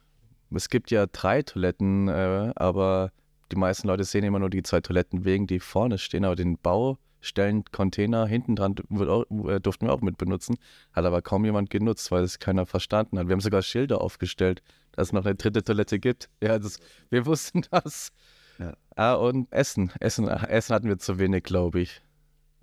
Es 0.53 0.69
gibt 0.69 0.91
ja 0.91 1.05
drei 1.07 1.43
Toiletten, 1.43 2.09
äh, 2.09 2.51
aber 2.55 3.11
die 3.51 3.57
meisten 3.57 3.87
Leute 3.87 4.03
sehen 4.03 4.23
immer 4.23 4.39
nur 4.39 4.49
die 4.49 4.63
zwei 4.63 4.81
Toiletten 4.81 5.25
wegen, 5.25 5.47
die 5.47 5.59
vorne 5.59 5.97
stehen, 5.97 6.25
aber 6.25 6.35
den 6.35 6.57
Baustellencontainer 6.57 8.25
hinten 8.25 8.55
dran 8.55 8.75
äh, 8.77 9.59
durften 9.59 9.87
wir 9.87 9.93
auch 9.93 10.01
mit 10.01 10.17
benutzen. 10.17 10.57
Hat 10.93 11.05
aber 11.05 11.21
kaum 11.21 11.45
jemand 11.45 11.69
genutzt, 11.69 12.11
weil 12.11 12.23
es 12.23 12.39
keiner 12.39 12.65
verstanden 12.65 13.19
hat. 13.19 13.27
Wir 13.27 13.33
haben 13.33 13.41
sogar 13.41 13.61
Schilder 13.61 14.01
aufgestellt, 14.01 14.61
dass 14.93 15.09
es 15.09 15.13
noch 15.13 15.25
eine 15.25 15.35
dritte 15.35 15.63
Toilette 15.63 15.99
gibt. 15.99 16.29
Ja, 16.41 16.57
das, 16.57 16.79
wir 17.09 17.25
wussten 17.25 17.63
das. 17.71 18.11
Ja. 18.57 18.73
Ah, 18.95 19.13
und 19.13 19.51
Essen. 19.51 19.91
Essen. 19.99 20.27
Essen 20.27 20.73
hatten 20.73 20.87
wir 20.87 20.97
zu 20.97 21.19
wenig, 21.19 21.43
glaube 21.43 21.81
ich. 21.81 22.01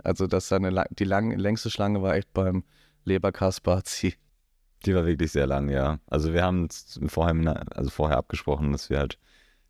Also, 0.03 0.27
dass 0.27 0.49
da 0.49 0.57
eine, 0.57 0.85
die 0.91 1.05
lang, 1.05 1.33
längste 1.37 1.71
Schlange 1.71 2.03
war 2.03 2.15
echt 2.15 2.33
beim 2.33 2.65
Leberkasparzi. 3.05 4.15
Die 4.85 4.95
war 4.95 5.07
wirklich 5.07 5.33
sehr 5.33 5.47
lang, 5.47 5.69
ja. 5.71 5.99
Also 6.07 6.33
wir 6.33 6.45
haben 6.45 6.67
es 6.67 7.01
vorher, 7.09 7.65
also 7.77 7.91
vorher 7.91 8.17
abgesprochen, 8.17 8.71
dass 8.71 8.91
wir 8.91 8.99
halt 8.99 9.19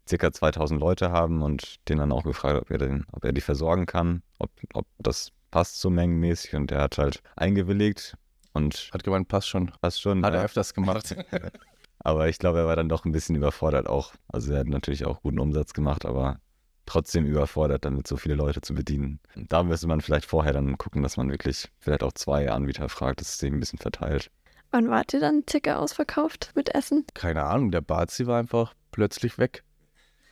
circa 0.09 0.33
2000 0.33 0.81
Leute 0.81 1.11
haben 1.11 1.43
und 1.43 1.77
den 1.88 1.99
dann 1.99 2.12
auch 2.12 2.25
gefragt, 2.25 2.61
ob 2.62 2.71
er, 2.71 2.79
den, 2.79 3.07
ob 3.12 3.25
er 3.25 3.33
die 3.33 3.41
versorgen 3.41 3.87
kann, 3.87 4.23
ob, 4.38 4.50
ob 4.75 4.87
das 4.99 5.33
passt 5.50 5.81
so 5.81 5.91
mengenmäßig 5.91 6.55
und 6.55 6.73
er 6.73 6.83
hat 6.83 6.99
halt 6.99 7.23
eingewilligt 7.37 8.17
und 8.53 8.91
Hat 8.93 9.05
gemeint, 9.05 9.29
passt 9.29 9.49
schon. 9.49 9.71
passt 9.81 10.00
schon. 10.00 10.25
Hat 10.25 10.35
er 10.35 10.41
ja. 10.41 10.45
öfters 10.45 10.75
gemacht. 10.75 11.17
Aber 12.00 12.29
ich 12.29 12.38
glaube, 12.38 12.59
er 12.59 12.67
war 12.67 12.77
dann 12.77 12.88
doch 12.88 13.05
ein 13.05 13.12
bisschen 13.12 13.37
überfordert 13.37 13.88
auch. 13.88 14.15
Also 14.29 14.53
er 14.53 14.61
hat 14.61 14.67
natürlich 14.67 15.05
auch 15.05 15.23
guten 15.23 15.38
Umsatz 15.38 15.73
gemacht, 15.73 16.07
aber 16.07 16.41
trotzdem 16.87 17.27
überfordert, 17.27 17.85
damit 17.85 18.07
so 18.07 18.17
viele 18.17 18.35
Leute 18.35 18.61
zu 18.61 18.75
bedienen. 18.75 19.21
Da 19.35 19.62
müsste 19.62 19.88
man 19.88 20.00
vielleicht 20.00 20.25
vorher 20.25 20.53
dann 20.53 20.79
gucken, 20.79 21.03
dass 21.03 21.17
man 21.17 21.31
wirklich 21.31 21.69
vielleicht 21.81 22.03
auch 22.03 22.12
zwei 22.12 22.50
Anbieter 22.50 22.88
fragt, 22.88 23.21
dass 23.21 23.31
es 23.31 23.38
sich 23.38 23.53
ein 23.53 23.61
bisschen 23.61 23.79
verteilt. 23.79 24.31
Wann 24.71 24.88
wart 24.88 25.12
ihr 25.12 25.21
dann 25.21 25.45
circa 25.49 25.77
ausverkauft 25.77 26.53
mit 26.55 26.75
Essen? 26.75 27.05
Keine 27.15 27.45
Ahnung, 27.45 27.71
der 27.71 27.81
Bazi 27.81 28.27
war 28.27 28.38
einfach 28.38 28.75
plötzlich 28.91 29.38
weg. 29.38 29.65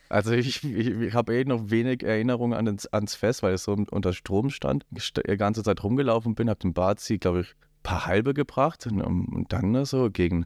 Also 0.09 0.31
ich, 0.31 0.63
ich, 0.63 0.87
ich 0.87 1.13
habe 1.13 1.35
eh 1.35 1.43
noch 1.43 1.69
wenig 1.69 2.03
Erinnerungen 2.03 2.57
an 2.57 2.67
ans, 2.67 2.85
ans 2.87 3.15
Fest, 3.15 3.43
weil 3.43 3.55
ich 3.55 3.61
so 3.61 3.73
unter 3.73 4.13
Strom 4.13 4.49
stand, 4.49 4.85
die 4.89 5.37
ganze 5.37 5.63
Zeit 5.63 5.83
rumgelaufen 5.83 6.35
bin, 6.35 6.49
habe 6.49 6.59
den 6.59 6.73
Bazi, 6.73 7.17
glaube 7.17 7.41
ich, 7.41 7.49
ein 7.49 7.83
paar 7.83 8.05
halbe 8.05 8.33
gebracht 8.33 8.87
und, 8.87 9.01
und 9.01 9.51
dann 9.51 9.85
so 9.85 10.09
gegen 10.09 10.45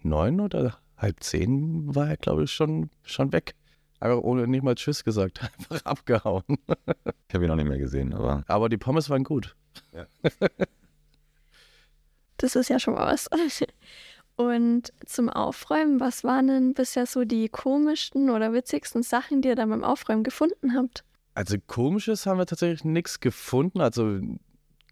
neun 0.00 0.40
oder 0.40 0.78
halb 0.96 1.22
zehn 1.22 1.94
war 1.94 2.08
er, 2.08 2.16
glaube 2.16 2.44
ich, 2.44 2.52
schon, 2.52 2.90
schon 3.02 3.32
weg. 3.32 3.54
Einfach 4.00 4.22
ohne 4.22 4.48
nicht 4.48 4.64
mal 4.64 4.74
Tschüss 4.74 5.04
gesagt, 5.04 5.42
einfach 5.58 5.84
abgehauen. 5.84 6.44
Ich 7.28 7.34
habe 7.34 7.44
ihn 7.44 7.48
noch 7.48 7.56
nicht 7.56 7.68
mehr 7.68 7.78
gesehen, 7.78 8.14
aber. 8.14 8.42
Aber 8.46 8.68
die 8.68 8.78
Pommes 8.78 9.10
waren 9.10 9.24
gut. 9.24 9.54
Ja. 9.92 10.06
Das 12.38 12.56
ist 12.56 12.68
ja 12.70 12.80
schon 12.80 12.94
mal 12.94 13.06
was. 13.06 13.30
Und 14.48 14.92
zum 15.06 15.28
Aufräumen, 15.28 16.00
was 16.00 16.24
waren 16.24 16.46
denn 16.46 16.74
bisher 16.74 17.06
so 17.06 17.24
die 17.24 17.48
komischsten 17.48 18.30
oder 18.30 18.52
witzigsten 18.52 19.02
Sachen, 19.02 19.42
die 19.42 19.48
ihr 19.48 19.56
da 19.56 19.66
beim 19.66 19.84
Aufräumen 19.84 20.22
gefunden 20.24 20.74
habt? 20.74 21.04
Also 21.34 21.56
komisches 21.66 22.26
haben 22.26 22.38
wir 22.38 22.46
tatsächlich 22.46 22.84
nichts 22.84 23.20
gefunden. 23.20 23.80
Also 23.80 24.20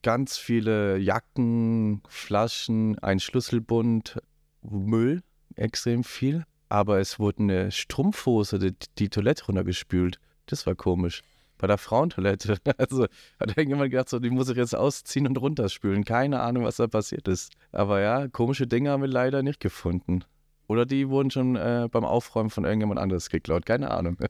ganz 0.03 0.39
viele 0.39 0.97
Jacken, 0.99 2.03
Flaschen, 2.09 2.99
ein 3.01 3.21
Schlüsselbund, 3.21 4.21
Müll, 4.63 5.23
extrem 5.57 6.05
viel. 6.05 6.45
Aber 6.69 7.01
es 7.01 7.19
wurde 7.19 7.43
eine 7.43 7.71
Strumpfhose 7.73 8.59
die, 8.59 8.75
die 8.99 9.09
Toilette 9.09 9.47
runtergespült. 9.47 10.21
Das 10.47 10.67
war 10.67 10.75
komisch. 10.75 11.23
Bei 11.61 11.67
der 11.67 11.79
Frauentoilette. 11.79 12.57
Also 12.79 13.05
hat 13.39 13.51
irgendjemand 13.51 13.91
gedacht, 13.91 14.09
so, 14.09 14.19
die 14.19 14.31
muss 14.31 14.49
ich 14.49 14.57
jetzt 14.57 14.75
ausziehen 14.75 15.27
und 15.27 15.37
runterspülen. 15.37 16.05
Keine 16.05 16.41
Ahnung, 16.41 16.65
was 16.65 16.77
da 16.77 16.87
passiert 16.87 17.29
ist. 17.29 17.53
Aber 17.71 18.01
ja, 18.01 18.29
komische 18.29 18.67
Dinge 18.67 18.91
haben 18.91 19.03
wir 19.03 19.09
leider 19.09 19.43
nicht 19.43 19.61
gefunden. 19.61 20.25
Oder 20.69 20.87
die 20.87 21.09
wurden 21.09 21.31
schon 21.31 21.57
äh, 21.57 21.89
beim 21.91 22.05
Aufräumen 22.05 22.49
von 22.49 22.65
irgendjemand 22.65 22.99
anderes 22.99 23.29
geklaut. 23.29 23.67
Keine 23.67 23.91
Ahnung. 23.91 24.17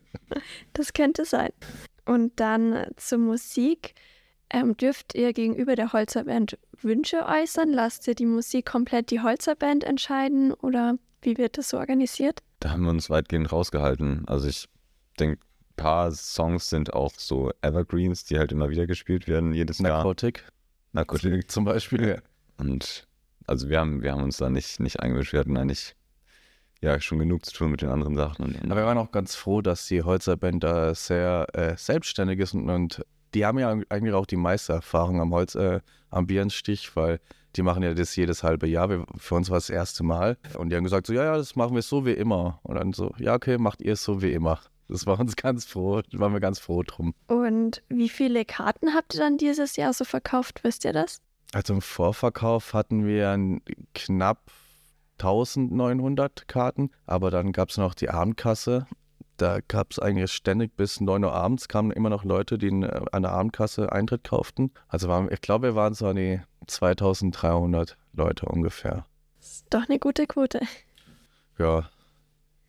Das 0.72 0.92
könnte 0.92 1.24
sein. 1.24 1.50
Und 2.04 2.40
dann 2.40 2.86
zur 2.96 3.18
Musik. 3.18 3.94
Ähm, 4.52 4.76
dürft 4.76 5.14
ihr 5.14 5.32
gegenüber 5.32 5.76
der 5.76 5.92
Holzerband 5.92 6.58
Wünsche 6.80 7.24
äußern? 7.24 7.72
Lasst 7.72 8.08
ihr 8.08 8.16
die 8.16 8.26
Musik 8.26 8.66
komplett 8.66 9.12
die 9.12 9.20
Holzerband 9.20 9.84
entscheiden 9.84 10.52
oder 10.52 10.96
wie 11.22 11.38
wird 11.38 11.56
das 11.56 11.68
so 11.68 11.78
organisiert? 11.78 12.40
Da 12.58 12.70
haben 12.70 12.82
wir 12.82 12.90
uns 12.90 13.10
weitgehend 13.10 13.52
rausgehalten. 13.52 14.24
Also 14.26 14.48
ich 14.48 14.68
denke, 15.20 15.38
paar 15.80 16.12
Songs 16.12 16.68
sind 16.68 16.92
auch 16.92 17.12
so 17.16 17.50
Evergreens, 17.62 18.24
die 18.24 18.38
halt 18.38 18.52
immer 18.52 18.70
wieder 18.70 18.86
gespielt 18.86 19.26
werden, 19.28 19.52
jedes 19.52 19.78
Jahr. 19.78 19.98
Narkotik 19.98 20.44
Narkotik. 20.92 21.50
zum 21.50 21.64
Beispiel. 21.64 22.08
Ja. 22.08 22.16
Und 22.58 23.06
also 23.46 23.68
wir 23.68 23.80
haben, 23.80 24.02
wir 24.02 24.12
haben 24.12 24.22
uns 24.22 24.36
da 24.36 24.50
nicht, 24.50 24.80
nicht 24.80 25.00
eingemischt. 25.00 25.32
Wir 25.32 25.40
hatten 25.40 25.56
eigentlich 25.56 25.96
ja 26.82 27.00
schon 27.00 27.18
genug 27.18 27.46
zu 27.46 27.54
tun 27.54 27.70
mit 27.70 27.82
den 27.82 27.88
anderen 27.88 28.14
Sachen. 28.16 28.56
Aber 28.64 28.76
wir 28.76 28.84
waren 28.86 28.98
auch 28.98 29.10
ganz 29.10 29.34
froh, 29.34 29.62
dass 29.62 29.86
die 29.86 30.02
Holzerband 30.02 30.62
da 30.64 30.94
sehr 30.94 31.46
äh, 31.52 31.76
selbstständig 31.76 32.40
ist 32.40 32.54
und, 32.54 32.68
und 32.68 33.04
die 33.34 33.46
haben 33.46 33.58
ja 33.58 33.70
eigentlich 33.88 34.14
auch 34.14 34.26
die 34.26 34.36
meiste 34.36 34.72
Erfahrung 34.74 35.20
am 35.20 35.32
Holz, 35.32 35.54
äh, 35.54 35.80
am 36.10 36.26
Bierenstich, 36.26 36.94
weil 36.96 37.20
die 37.56 37.62
machen 37.62 37.82
ja 37.82 37.94
das 37.94 38.16
jedes 38.16 38.42
halbe 38.42 38.66
Jahr. 38.66 38.90
Wir, 38.90 39.06
für 39.16 39.36
uns 39.36 39.50
war 39.50 39.58
es 39.58 39.68
das 39.68 39.74
erste 39.74 40.02
Mal. 40.02 40.36
Und 40.58 40.70
die 40.70 40.76
haben 40.76 40.84
gesagt, 40.84 41.06
so, 41.06 41.12
ja, 41.12 41.24
ja, 41.24 41.36
das 41.36 41.56
machen 41.56 41.74
wir 41.74 41.82
so 41.82 42.04
wie 42.04 42.12
immer. 42.12 42.60
Und 42.64 42.76
dann 42.76 42.92
so, 42.92 43.14
ja, 43.18 43.34
okay, 43.34 43.58
macht 43.58 43.82
ihr 43.82 43.92
es 43.92 44.04
so 44.04 44.20
wie 44.20 44.32
immer. 44.32 44.60
Das 44.90 45.06
war 45.06 45.20
uns 45.20 45.36
ganz 45.36 45.64
froh, 45.64 46.02
da 46.02 46.18
waren 46.18 46.32
wir 46.32 46.40
ganz 46.40 46.58
froh 46.58 46.82
drum. 46.82 47.14
Und 47.28 47.82
wie 47.88 48.08
viele 48.08 48.44
Karten 48.44 48.92
habt 48.92 49.14
ihr 49.14 49.20
dann 49.20 49.38
dieses 49.38 49.76
Jahr 49.76 49.92
so 49.92 50.04
verkauft? 50.04 50.64
Wisst 50.64 50.84
ihr 50.84 50.92
das? 50.92 51.20
Also 51.52 51.74
im 51.74 51.80
Vorverkauf 51.80 52.74
hatten 52.74 53.06
wir 53.06 53.60
knapp 53.94 54.50
1900 55.18 56.48
Karten, 56.48 56.90
aber 57.06 57.30
dann 57.30 57.52
gab 57.52 57.70
es 57.70 57.76
noch 57.76 57.94
die 57.94 58.10
Abendkasse. 58.10 58.86
Da 59.36 59.60
gab 59.60 59.92
es 59.92 59.98
eigentlich 59.98 60.32
ständig 60.32 60.76
bis 60.76 61.00
9 61.00 61.24
Uhr 61.24 61.32
abends 61.32 61.68
kamen 61.68 61.92
immer 61.92 62.10
noch 62.10 62.24
Leute, 62.24 62.58
die 62.58 62.68
äh, 62.68 63.00
an 63.12 63.22
der 63.22 63.32
Abendkasse 63.32 63.90
Eintritt 63.90 64.24
kauften. 64.24 64.72
Also 64.88 65.08
waren, 65.08 65.30
ich 65.32 65.40
glaube, 65.40 65.68
wir 65.68 65.74
waren 65.74 65.94
so 65.94 66.08
an 66.08 66.16
die 66.16 66.40
2300 66.66 67.96
Leute 68.12 68.46
ungefähr. 68.46 69.06
Ist 69.40 69.66
doch 69.70 69.88
eine 69.88 69.98
gute 69.98 70.26
Quote. 70.26 70.60
Ja. 71.58 71.88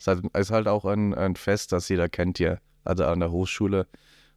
Es 0.02 0.08
ist 0.08 0.24
halt, 0.24 0.36
ist 0.36 0.52
halt 0.52 0.68
auch 0.68 0.86
ein, 0.86 1.14
ein 1.14 1.36
Fest, 1.36 1.72
das 1.72 1.88
jeder 1.88 2.10
kennt 2.10 2.40
hier, 2.40 2.60
also 2.84 3.06
an 3.06 3.20
der 3.20 3.32
Hochschule. 3.32 3.86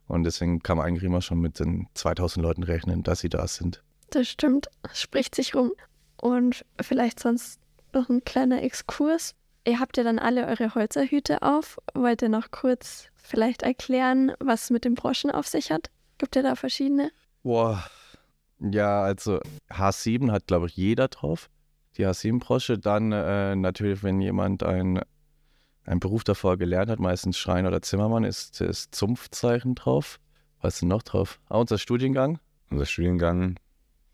Und 0.07 0.23
deswegen 0.23 0.61
kann 0.61 0.77
man 0.77 0.85
eigentlich 0.85 1.03
immer 1.03 1.23
schon 1.23 1.39
mit 1.39 1.59
den 1.59 1.87
2000 1.95 2.43
Leuten 2.43 2.61
rechnen, 2.61 3.01
dass 3.01 3.21
sie 3.21 3.29
da 3.29 3.47
sind. 3.47 3.81
Das 4.11 4.27
stimmt. 4.27 4.67
Es 4.83 5.01
spricht 5.01 5.33
sich 5.33 5.55
rum. 5.55 5.71
Und 6.21 6.63
vielleicht 6.79 7.19
sonst 7.19 7.59
noch 7.93 8.09
ein 8.09 8.23
kleiner 8.23 8.61
Exkurs. 8.61 9.33
Ihr 9.65 9.79
habt 9.79 9.97
ja 9.97 10.03
dann 10.03 10.19
alle 10.19 10.45
eure 10.45 10.75
Holzerhüte 10.75 11.41
auf. 11.41 11.79
Wollt 11.95 12.21
ihr 12.21 12.29
noch 12.29 12.51
kurz 12.51 13.07
vielleicht 13.15 13.63
erklären, 13.63 14.33
was 14.39 14.65
es 14.65 14.69
mit 14.69 14.85
den 14.85 14.93
Broschen 14.93 15.31
auf 15.31 15.47
sich 15.47 15.71
hat? 15.71 15.89
Gibt 16.19 16.35
ihr 16.35 16.43
da 16.43 16.55
verschiedene? 16.55 17.09
Boah. 17.41 17.83
Ja, 18.59 19.01
also 19.01 19.39
H7 19.71 20.31
hat, 20.31 20.45
glaube 20.45 20.67
ich, 20.67 20.77
jeder 20.77 21.07
drauf. 21.07 21.49
Die 21.97 22.05
H7-Brosche. 22.05 22.77
Dann 22.77 23.11
äh, 23.11 23.55
natürlich, 23.55 24.03
wenn 24.03 24.21
jemand 24.21 24.61
ein, 24.61 25.01
einen 25.85 25.99
Beruf 25.99 26.23
davor 26.23 26.57
gelernt 26.57 26.89
hat, 26.89 26.99
meistens 26.99 27.37
Schreiner 27.37 27.69
oder 27.69 27.81
Zimmermann, 27.81 28.23
ist 28.23 28.59
das 28.61 28.89
Zumpfzeichen 28.91 29.75
drauf. 29.75 30.19
Was 30.61 30.75
ist 30.75 30.81
denn 30.81 30.89
noch 30.89 31.03
drauf? 31.03 31.39
Ah, 31.49 31.57
unser 31.59 31.77
Studiengang. 31.77 32.39
unser 32.71 32.85
Studiengang. 32.85 33.57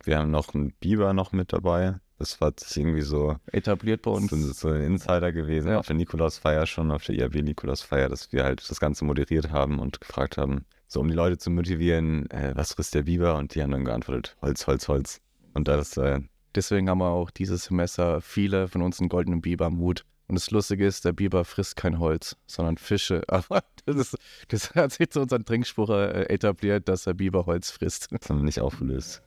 Wir 0.03 0.17
haben 0.17 0.31
noch 0.31 0.53
einen 0.53 0.73
Biber 0.79 1.13
noch 1.13 1.31
mit 1.31 1.53
dabei. 1.53 1.99
Das 2.17 2.39
war 2.41 2.53
irgendwie 2.75 3.01
so, 3.01 3.37
Etabliert 3.51 4.03
bei 4.03 4.11
uns. 4.11 4.29
so 4.59 4.67
ein 4.69 4.81
Insider 4.81 5.31
gewesen 5.31 5.69
Ja. 5.71 5.79
auf 5.79 5.87
der 5.87 5.95
Nikolausfeier 5.95 6.65
schon, 6.67 6.91
auf 6.91 7.03
der 7.05 7.15
IAB 7.15 7.41
Nikolausfeier, 7.41 8.09
dass 8.09 8.31
wir 8.31 8.43
halt 8.43 8.67
das 8.69 8.79
Ganze 8.79 9.05
moderiert 9.05 9.51
haben 9.51 9.79
und 9.79 10.01
gefragt 10.01 10.37
haben, 10.37 10.65
so 10.87 10.99
um 10.99 11.07
die 11.07 11.15
Leute 11.15 11.37
zu 11.39 11.49
motivieren, 11.49 12.29
äh, 12.29 12.51
was 12.55 12.73
frisst 12.73 12.93
der 12.93 13.03
Biber? 13.03 13.37
Und 13.37 13.55
die 13.55 13.63
haben 13.63 13.71
dann 13.71 13.85
geantwortet, 13.85 14.35
Holz, 14.41 14.67
Holz, 14.67 14.87
Holz. 14.87 15.21
Und 15.53 15.67
das, 15.67 15.97
äh, 15.97 16.19
Deswegen 16.53 16.89
haben 16.89 16.97
wir 16.99 17.09
auch 17.09 17.31
dieses 17.31 17.63
Semester 17.63 18.19
viele 18.21 18.67
von 18.67 18.81
uns 18.81 18.99
einen 18.99 19.07
goldenen 19.09 19.39
Biber 19.41 19.67
am 19.67 19.79
Hut. 19.79 20.03
Und 20.31 20.35
das 20.35 20.49
Lustige 20.49 20.87
ist, 20.87 21.03
der 21.03 21.11
Biber 21.11 21.43
frisst 21.43 21.75
kein 21.75 21.99
Holz, 21.99 22.37
sondern 22.47 22.77
Fische. 22.77 23.21
Aber 23.27 23.65
das, 23.85 23.97
ist, 23.97 24.17
das 24.47 24.73
hat 24.75 24.93
sich 24.93 25.09
zu 25.09 25.19
unserem 25.19 25.43
Trinkspruch 25.43 25.89
äh, 25.89 26.23
etabliert, 26.33 26.87
dass 26.87 27.03
der 27.03 27.15
Biber 27.15 27.45
Holz 27.47 27.69
frisst. 27.69 28.07
das 28.13 28.29
haben 28.29 28.37
wir 28.37 28.45
nicht 28.45 28.61
aufgelöst. 28.61 29.21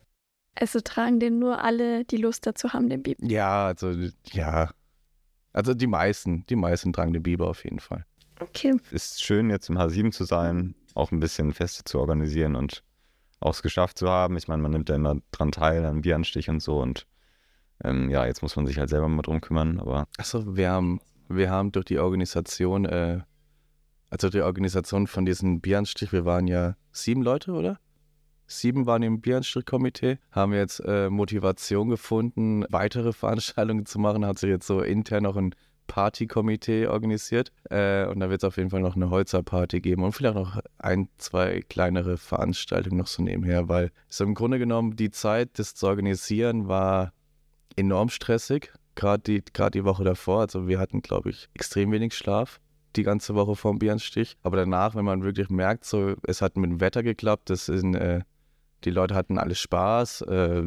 Also 0.55 0.79
tragen 0.79 1.19
den 1.19 1.37
nur 1.37 1.63
alle, 1.63 2.05
die 2.05 2.17
Lust 2.17 2.47
dazu 2.47 2.73
haben, 2.73 2.89
den 2.89 3.03
Biber. 3.03 3.23
Ja, 3.23 3.67
also, 3.67 3.93
ja. 4.31 4.71
Also 5.53 5.75
die 5.75 5.85
meisten, 5.85 6.43
die 6.47 6.55
meisten 6.55 6.91
tragen 6.91 7.13
den 7.13 7.21
Biber 7.21 7.49
auf 7.49 7.63
jeden 7.65 7.79
Fall. 7.79 8.03
Okay. 8.39 8.75
Ist 8.89 9.23
schön, 9.23 9.51
jetzt 9.51 9.69
im 9.69 9.77
H7 9.77 10.11
zu 10.11 10.23
sein, 10.23 10.73
auch 10.95 11.11
ein 11.11 11.19
bisschen 11.19 11.53
Feste 11.53 11.83
zu 11.83 11.99
organisieren 11.99 12.55
und 12.55 12.83
auch 13.39 13.51
es 13.51 13.61
geschafft 13.61 13.99
zu 13.99 14.09
haben. 14.09 14.37
Ich 14.37 14.47
meine, 14.47 14.63
man 14.63 14.71
nimmt 14.71 14.89
ja 14.89 14.95
immer 14.95 15.17
dran 15.29 15.51
teil, 15.51 15.85
an 15.85 16.01
Bieranstich 16.01 16.49
und 16.49 16.61
so. 16.61 16.81
Und 16.81 17.05
ähm, 17.83 18.09
ja, 18.09 18.25
jetzt 18.25 18.41
muss 18.41 18.55
man 18.55 18.65
sich 18.65 18.77
halt 18.77 18.89
selber 18.89 19.07
mal 19.07 19.21
drum 19.21 19.41
kümmern. 19.41 19.79
Aber 19.79 20.07
Achso, 20.17 20.55
wir 20.55 20.69
haben, 20.69 20.99
wir 21.27 21.49
haben 21.49 21.71
durch 21.71 21.85
die 21.85 21.99
Organisation, 21.99 22.85
äh, 22.85 23.21
also 24.09 24.29
die 24.29 24.41
Organisation 24.41 25.07
von 25.07 25.25
diesem 25.25 25.61
Bieranstich, 25.61 26.11
wir 26.13 26.25
waren 26.25 26.47
ja 26.47 26.75
sieben 26.91 27.21
Leute, 27.21 27.51
oder? 27.51 27.79
Sieben 28.47 28.85
waren 28.85 29.01
im 29.01 29.21
Bieranstrich-Komitee, 29.21 30.19
haben 30.31 30.53
jetzt 30.53 30.79
äh, 30.85 31.09
Motivation 31.09 31.89
gefunden, 31.89 32.65
weitere 32.69 33.11
Veranstaltungen 33.13 33.85
zu 33.85 33.99
machen, 33.99 34.25
hat 34.25 34.39
sich 34.39 34.49
jetzt 34.49 34.67
so 34.67 34.81
intern 34.81 35.23
noch 35.23 35.35
ein 35.35 35.55
Partykomitee 35.87 36.87
organisiert. 36.87 37.51
Äh, 37.69 38.07
und 38.07 38.19
da 38.19 38.29
wird 38.29 38.41
es 38.41 38.47
auf 38.47 38.57
jeden 38.57 38.69
Fall 38.69 38.81
noch 38.81 38.95
eine 38.95 39.09
Holzerparty 39.09 39.81
geben 39.81 40.03
und 40.03 40.13
vielleicht 40.13 40.35
noch 40.35 40.59
ein, 40.77 41.09
zwei 41.17 41.61
kleinere 41.67 42.17
Veranstaltungen 42.17 42.97
noch 42.97 43.07
so 43.07 43.21
nebenher, 43.23 43.67
weil 43.67 43.91
so 44.07 44.23
im 44.23 44.33
Grunde 44.33 44.59
genommen 44.59 44.95
die 44.95 45.11
Zeit, 45.11 45.59
das 45.59 45.75
zu 45.75 45.87
organisieren, 45.87 46.67
war 46.67 47.11
enorm 47.75 48.09
stressig. 48.09 48.71
Gerade 48.95 49.23
die, 49.23 49.43
die 49.73 49.85
Woche 49.85 50.03
davor. 50.03 50.41
Also 50.41 50.67
wir 50.67 50.79
hatten, 50.79 51.01
glaube 51.01 51.29
ich, 51.29 51.49
extrem 51.53 51.91
wenig 51.91 52.15
Schlaf 52.15 52.59
die 52.95 53.03
ganze 53.03 53.35
Woche 53.35 53.55
vorm 53.55 53.79
Bierenstich. 53.79 54.37
Aber 54.43 54.57
danach, 54.57 54.95
wenn 54.95 55.05
man 55.05 55.23
wirklich 55.23 55.49
merkt, 55.49 55.85
so 55.85 56.15
es 56.23 56.41
hat 56.41 56.57
mit 56.57 56.69
dem 56.69 56.79
Wetter 56.79 57.03
geklappt, 57.03 57.49
das 57.49 57.65
sind, 57.65 57.95
äh, 57.95 58.21
die 58.83 58.89
Leute 58.91 59.15
hatten 59.15 59.37
alle 59.37 59.55
Spaß, 59.55 60.21
äh, 60.21 60.63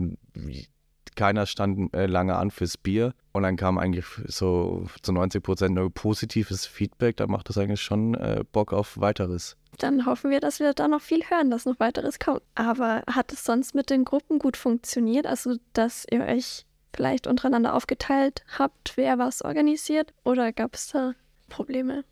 keiner 1.16 1.46
stand 1.46 1.92
äh, 1.94 2.06
lange 2.06 2.36
an 2.36 2.52
fürs 2.52 2.76
Bier 2.76 3.12
und 3.32 3.42
dann 3.42 3.56
kam 3.56 3.76
eigentlich 3.76 4.04
so 4.26 4.86
zu 5.02 5.12
90 5.12 5.42
Prozent 5.42 5.74
nur 5.74 5.92
positives 5.92 6.64
Feedback. 6.64 7.16
Da 7.16 7.26
macht 7.26 7.48
das 7.48 7.58
eigentlich 7.58 7.80
schon 7.80 8.14
äh, 8.14 8.44
Bock 8.52 8.72
auf 8.72 9.00
weiteres. 9.00 9.56
Dann 9.78 10.06
hoffen 10.06 10.30
wir, 10.30 10.38
dass 10.38 10.60
wir 10.60 10.74
da 10.74 10.86
noch 10.86 11.00
viel 11.00 11.22
hören, 11.28 11.50
dass 11.50 11.66
noch 11.66 11.80
weiteres 11.80 12.20
kommt. 12.20 12.42
Aber 12.54 13.02
hat 13.10 13.32
es 13.32 13.44
sonst 13.44 13.74
mit 13.74 13.90
den 13.90 14.04
Gruppen 14.04 14.38
gut 14.38 14.56
funktioniert? 14.56 15.26
Also, 15.26 15.56
dass 15.72 16.06
ihr 16.10 16.20
euch 16.20 16.64
vielleicht 16.98 17.28
untereinander 17.28 17.74
aufgeteilt 17.74 18.42
habt, 18.58 18.96
wer 18.96 19.20
was 19.20 19.42
organisiert? 19.42 20.12
Oder 20.24 20.52
gab 20.52 20.74
es 20.74 20.88
da 20.88 21.12
Probleme? 21.48 22.02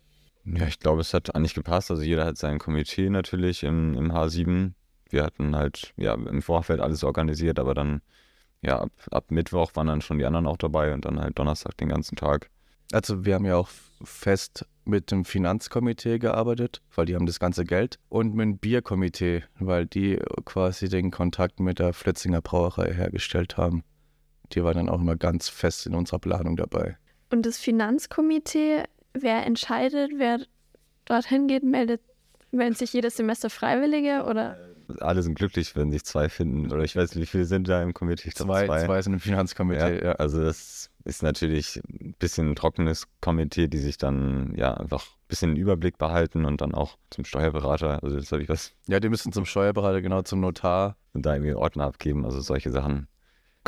ja, 0.45 0.65
ich 0.65 0.79
glaube, 0.79 1.01
es 1.01 1.13
hat 1.13 1.35
eigentlich 1.35 1.53
gepasst. 1.53 1.91
Also 1.91 2.03
jeder 2.03 2.23
hat 2.23 2.37
sein 2.37 2.57
Komitee 2.57 3.09
natürlich 3.09 3.63
im, 3.63 3.95
im 3.95 4.13
H7. 4.13 4.71
Wir 5.09 5.23
hatten 5.25 5.57
halt 5.57 5.93
ja 5.97 6.13
im 6.13 6.41
Vorfeld 6.41 6.79
alles 6.79 7.03
organisiert, 7.03 7.59
aber 7.59 7.73
dann 7.73 8.01
ja 8.61 8.79
ab, 8.79 8.91
ab 9.11 9.25
Mittwoch 9.29 9.71
waren 9.73 9.87
dann 9.87 10.01
schon 10.01 10.19
die 10.19 10.25
anderen 10.25 10.47
auch 10.47 10.55
dabei 10.55 10.93
und 10.93 11.03
dann 11.03 11.19
halt 11.19 11.37
Donnerstag 11.37 11.75
den 11.75 11.89
ganzen 11.89 12.15
Tag. 12.15 12.49
Also 12.93 13.25
wir 13.25 13.35
haben 13.35 13.45
ja 13.45 13.57
auch 13.57 13.67
fest 14.01 14.65
mit 14.85 15.11
dem 15.11 15.25
Finanzkomitee 15.25 16.17
gearbeitet, 16.17 16.81
weil 16.95 17.05
die 17.05 17.15
haben 17.15 17.25
das 17.25 17.41
ganze 17.41 17.65
Geld. 17.65 17.99
Und 18.07 18.33
mit 18.33 18.43
dem 18.45 18.57
Bierkomitee, 18.57 19.43
weil 19.59 19.85
die 19.85 20.17
quasi 20.45 20.87
den 20.87 21.11
Kontakt 21.11 21.59
mit 21.59 21.79
der 21.79 21.91
Flötzinger 21.91 22.41
Brauerei 22.41 22.93
hergestellt 22.93 23.57
haben. 23.57 23.83
Die 24.53 24.63
war 24.63 24.73
dann 24.73 24.89
auch 24.89 24.99
immer 24.99 25.15
ganz 25.15 25.49
fest 25.49 25.85
in 25.85 25.95
unserer 25.95 26.19
Planung 26.19 26.55
dabei. 26.55 26.97
Und 27.31 27.45
das 27.45 27.57
Finanzkomitee, 27.57 28.83
wer 29.13 29.45
entscheidet, 29.45 30.11
wer 30.17 30.39
dorthin 31.05 31.47
geht, 31.47 31.63
meldet, 31.63 32.01
melden 32.51 32.75
sich 32.75 32.93
jedes 32.93 33.17
Semester 33.17 33.49
Freiwillige 33.49 34.23
oder? 34.29 34.57
Alle 35.01 35.21
sind 35.21 35.35
glücklich, 35.35 35.75
wenn 35.75 35.91
sich 35.91 36.05
zwei 36.05 36.29
finden. 36.29 36.71
Oder 36.71 36.83
ich 36.83 36.95
weiß 36.95 37.13
nicht, 37.15 37.21
wie 37.21 37.25
viele 37.25 37.43
sind 37.45 37.67
da 37.67 37.83
im 37.83 37.93
Komitee? 37.93 38.29
Ich 38.29 38.35
glaub, 38.35 38.47
Zwei, 38.47 38.65
zwei 38.85 39.01
sind 39.01 39.13
im 39.13 39.19
Finanzkomitee, 39.19 39.97
Ja, 39.97 40.03
ja. 40.05 40.11
Also 40.13 40.41
das 40.41 40.89
ist 41.03 41.23
natürlich 41.23 41.81
ein 41.89 42.15
bisschen 42.19 42.51
ein 42.51 42.55
trockenes 42.55 43.07
Komitee, 43.19 43.67
die 43.67 43.79
sich 43.79 43.97
dann 43.97 44.53
ja 44.55 44.73
einfach 44.75 45.05
ein 45.05 45.27
bisschen 45.27 45.55
den 45.55 45.61
Überblick 45.61 45.97
behalten 45.97 46.45
und 46.45 46.61
dann 46.61 46.73
auch 46.73 46.97
zum 47.09 47.25
Steuerberater, 47.25 48.01
also 48.01 48.15
das 48.17 48.31
habe 48.31 48.43
ich 48.43 48.49
was, 48.49 48.73
Ja, 48.87 49.01
die 49.01 49.09
müssen 49.09 49.33
zum 49.33 49.45
Steuerberater, 49.45 50.01
genau 50.01 50.21
zum 50.21 50.39
Notar. 50.39 50.95
und 51.13 51.25
da 51.25 51.33
irgendwie 51.35 51.53
Ordner 51.55 51.83
abgeben. 51.85 52.23
Also 52.23 52.39
solche 52.39 52.71
Sachen 52.71 53.07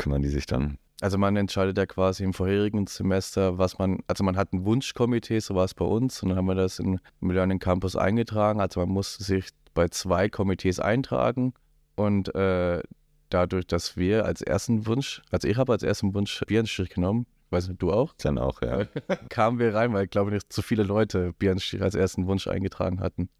kümmern 0.00 0.22
die 0.22 0.28
sich 0.28 0.46
dann. 0.46 0.78
Also 1.00 1.16
man 1.16 1.36
entscheidet 1.36 1.78
ja 1.78 1.86
quasi 1.86 2.24
im 2.24 2.34
vorherigen 2.34 2.86
Semester, 2.86 3.58
was 3.58 3.78
man, 3.78 4.00
also 4.06 4.22
man 4.22 4.36
hat 4.36 4.52
ein 4.52 4.64
Wunschkomitee, 4.64 5.38
so 5.40 5.54
war 5.54 5.64
es 5.64 5.74
bei 5.74 5.84
uns, 5.84 6.22
und 6.22 6.30
dann 6.30 6.38
haben 6.38 6.46
wir 6.46 6.54
das 6.54 6.78
in, 6.78 7.00
im 7.22 7.30
Learning 7.30 7.58
Campus 7.58 7.96
eingetragen. 7.96 8.60
Also 8.60 8.80
man 8.80 8.90
musste 8.90 9.24
sich 9.24 9.48
bei 9.72 9.88
zwei 9.88 10.28
Komitees 10.28 10.78
eintragen 10.78 11.54
und 11.96 12.34
äh, 12.34 12.82
dadurch, 13.30 13.66
dass 13.66 13.96
wir 13.96 14.26
als 14.26 14.42
ersten 14.42 14.86
Wunsch, 14.86 15.22
also 15.30 15.48
ich 15.48 15.56
habe 15.56 15.72
als 15.72 15.82
ersten 15.82 16.12
Wunsch 16.14 16.42
Bierenstrich 16.46 16.90
genommen, 16.90 17.26
weiß 17.50 17.68
nicht, 17.68 17.80
du 17.82 17.92
auch, 17.92 18.12
Dann 18.18 18.38
auch, 18.38 18.60
ja. 18.60 18.84
kamen 19.30 19.58
wir 19.58 19.74
rein, 19.74 19.92
weil 19.92 20.04
ich 20.04 20.10
glaube 20.10 20.32
nicht 20.32 20.52
zu 20.52 20.60
viele 20.60 20.82
Leute 20.82 21.32
Bierenstrich 21.38 21.82
als 21.82 21.94
ersten 21.94 22.26
Wunsch 22.26 22.46
eingetragen 22.46 23.00
hatten. 23.00 23.30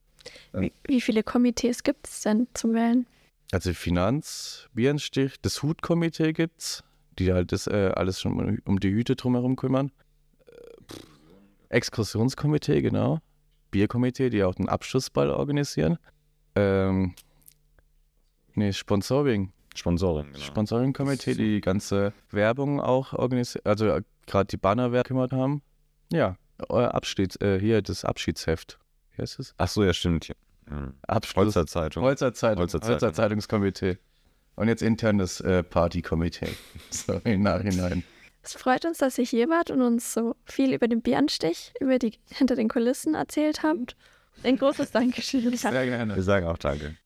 Wie, 0.53 0.73
wie 0.85 1.01
viele 1.01 1.23
Komitees 1.23 1.83
gibt 1.83 2.07
es 2.07 2.23
denn 2.23 2.47
zum 2.55 2.75
Wählen? 2.75 3.07
Also 3.53 3.73
Finanz, 3.75 4.69
Bierenstich, 4.75 5.41
das 5.43 5.63
Hutkomitee 5.63 6.33
gibt's, 6.33 6.85
die 7.19 7.33
halt 7.33 7.53
das 7.53 7.67
äh, 7.67 7.93
alles 7.95 8.21
schon 8.21 8.59
um- 8.65 8.81
die 8.81 8.91
Hüte 8.91 9.17
drumherum 9.17 9.57
kümmern. 9.57 9.91
Äh, 10.47 10.53
pff, 10.93 11.07
Exkursionskomitee, 11.69 12.81
genau. 12.83 13.19
Bierkomitee, 13.71 14.31
die 14.31 14.43
auch 14.45 14.55
den 14.55 14.69
Abschlussball 14.69 15.31
organisieren. 15.31 15.99
Ähm, 16.55 17.15
nee, 18.55 18.73
Sponsoring. 18.73 19.53
Sponsoring, 19.77 20.33
genau. 20.33 20.45
Sponsoring-Komitee, 20.45 21.35
die 21.35 21.55
die 21.55 21.61
ganze 21.61 22.13
Werbung 22.31 22.81
auch 22.81 23.13
organisiert, 23.13 23.65
also 23.67 23.87
äh, 23.87 24.03
gerade 24.27 24.49
die 24.49 24.57
Bannerwerbung 24.57 25.03
gekümmert 25.05 25.33
haben. 25.33 25.63
Ja, 26.13 26.37
euer 26.69 26.93
Abschied, 26.95 27.41
äh, 27.41 27.61
hier 27.61 27.81
das 27.83 28.05
Abschiedsheft. 28.05 28.79
Wie 29.15 29.23
heißt 29.23 29.39
es? 29.39 29.55
Ach 29.59 29.69
so, 29.69 29.85
ja, 29.85 29.93
stimmt. 29.93 30.27
Ja. 30.29 30.35
Ja. 30.69 30.93
Abschluss. 31.07 31.47
Holzer 31.47 31.67
Zeitung. 31.67 32.03
Holzer 32.03 32.35
Zeitung. 32.35 32.63
Holzer 32.63 32.81
Holzer, 32.81 32.99
Zeitung. 32.99 33.15
Zeitungskomitee. 33.15 33.99
Und 34.57 34.69
jetzt 34.69 34.83
internes 34.83 35.41
äh, 35.41 35.63
Partykomitee. 35.63 36.49
So 36.91 37.21
im 37.25 37.43
Nachhinein. 37.43 38.05
Es 38.43 38.55
freut 38.55 38.85
uns, 38.85 38.99
dass 38.99 39.19
ihr 39.19 39.25
hier 39.25 39.49
wart 39.49 39.71
und 39.71 39.83
uns 39.83 40.13
so 40.13 40.35
viel 40.45 40.73
über 40.73 40.89
den 40.89 41.03
Bärenstich, 41.03 41.73
über 41.81 41.99
die 41.99 42.19
hinter 42.31 42.57
den 42.57 42.69
Kulissen 42.69 43.15
erzählt 43.15 43.63
habt. 43.63 43.97
Ein 44.43 44.57
großes 44.57 44.91
Dankeschön. 44.91 45.55
Sehr 45.57 45.87
gerne. 45.87 46.17
Wir 46.17 46.23
sagen 46.23 46.47
auch 46.47 46.59
Danke. 46.59 46.97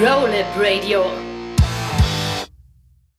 Roll 0.00 0.30
It 0.32 0.46
Radio. 0.56 1.27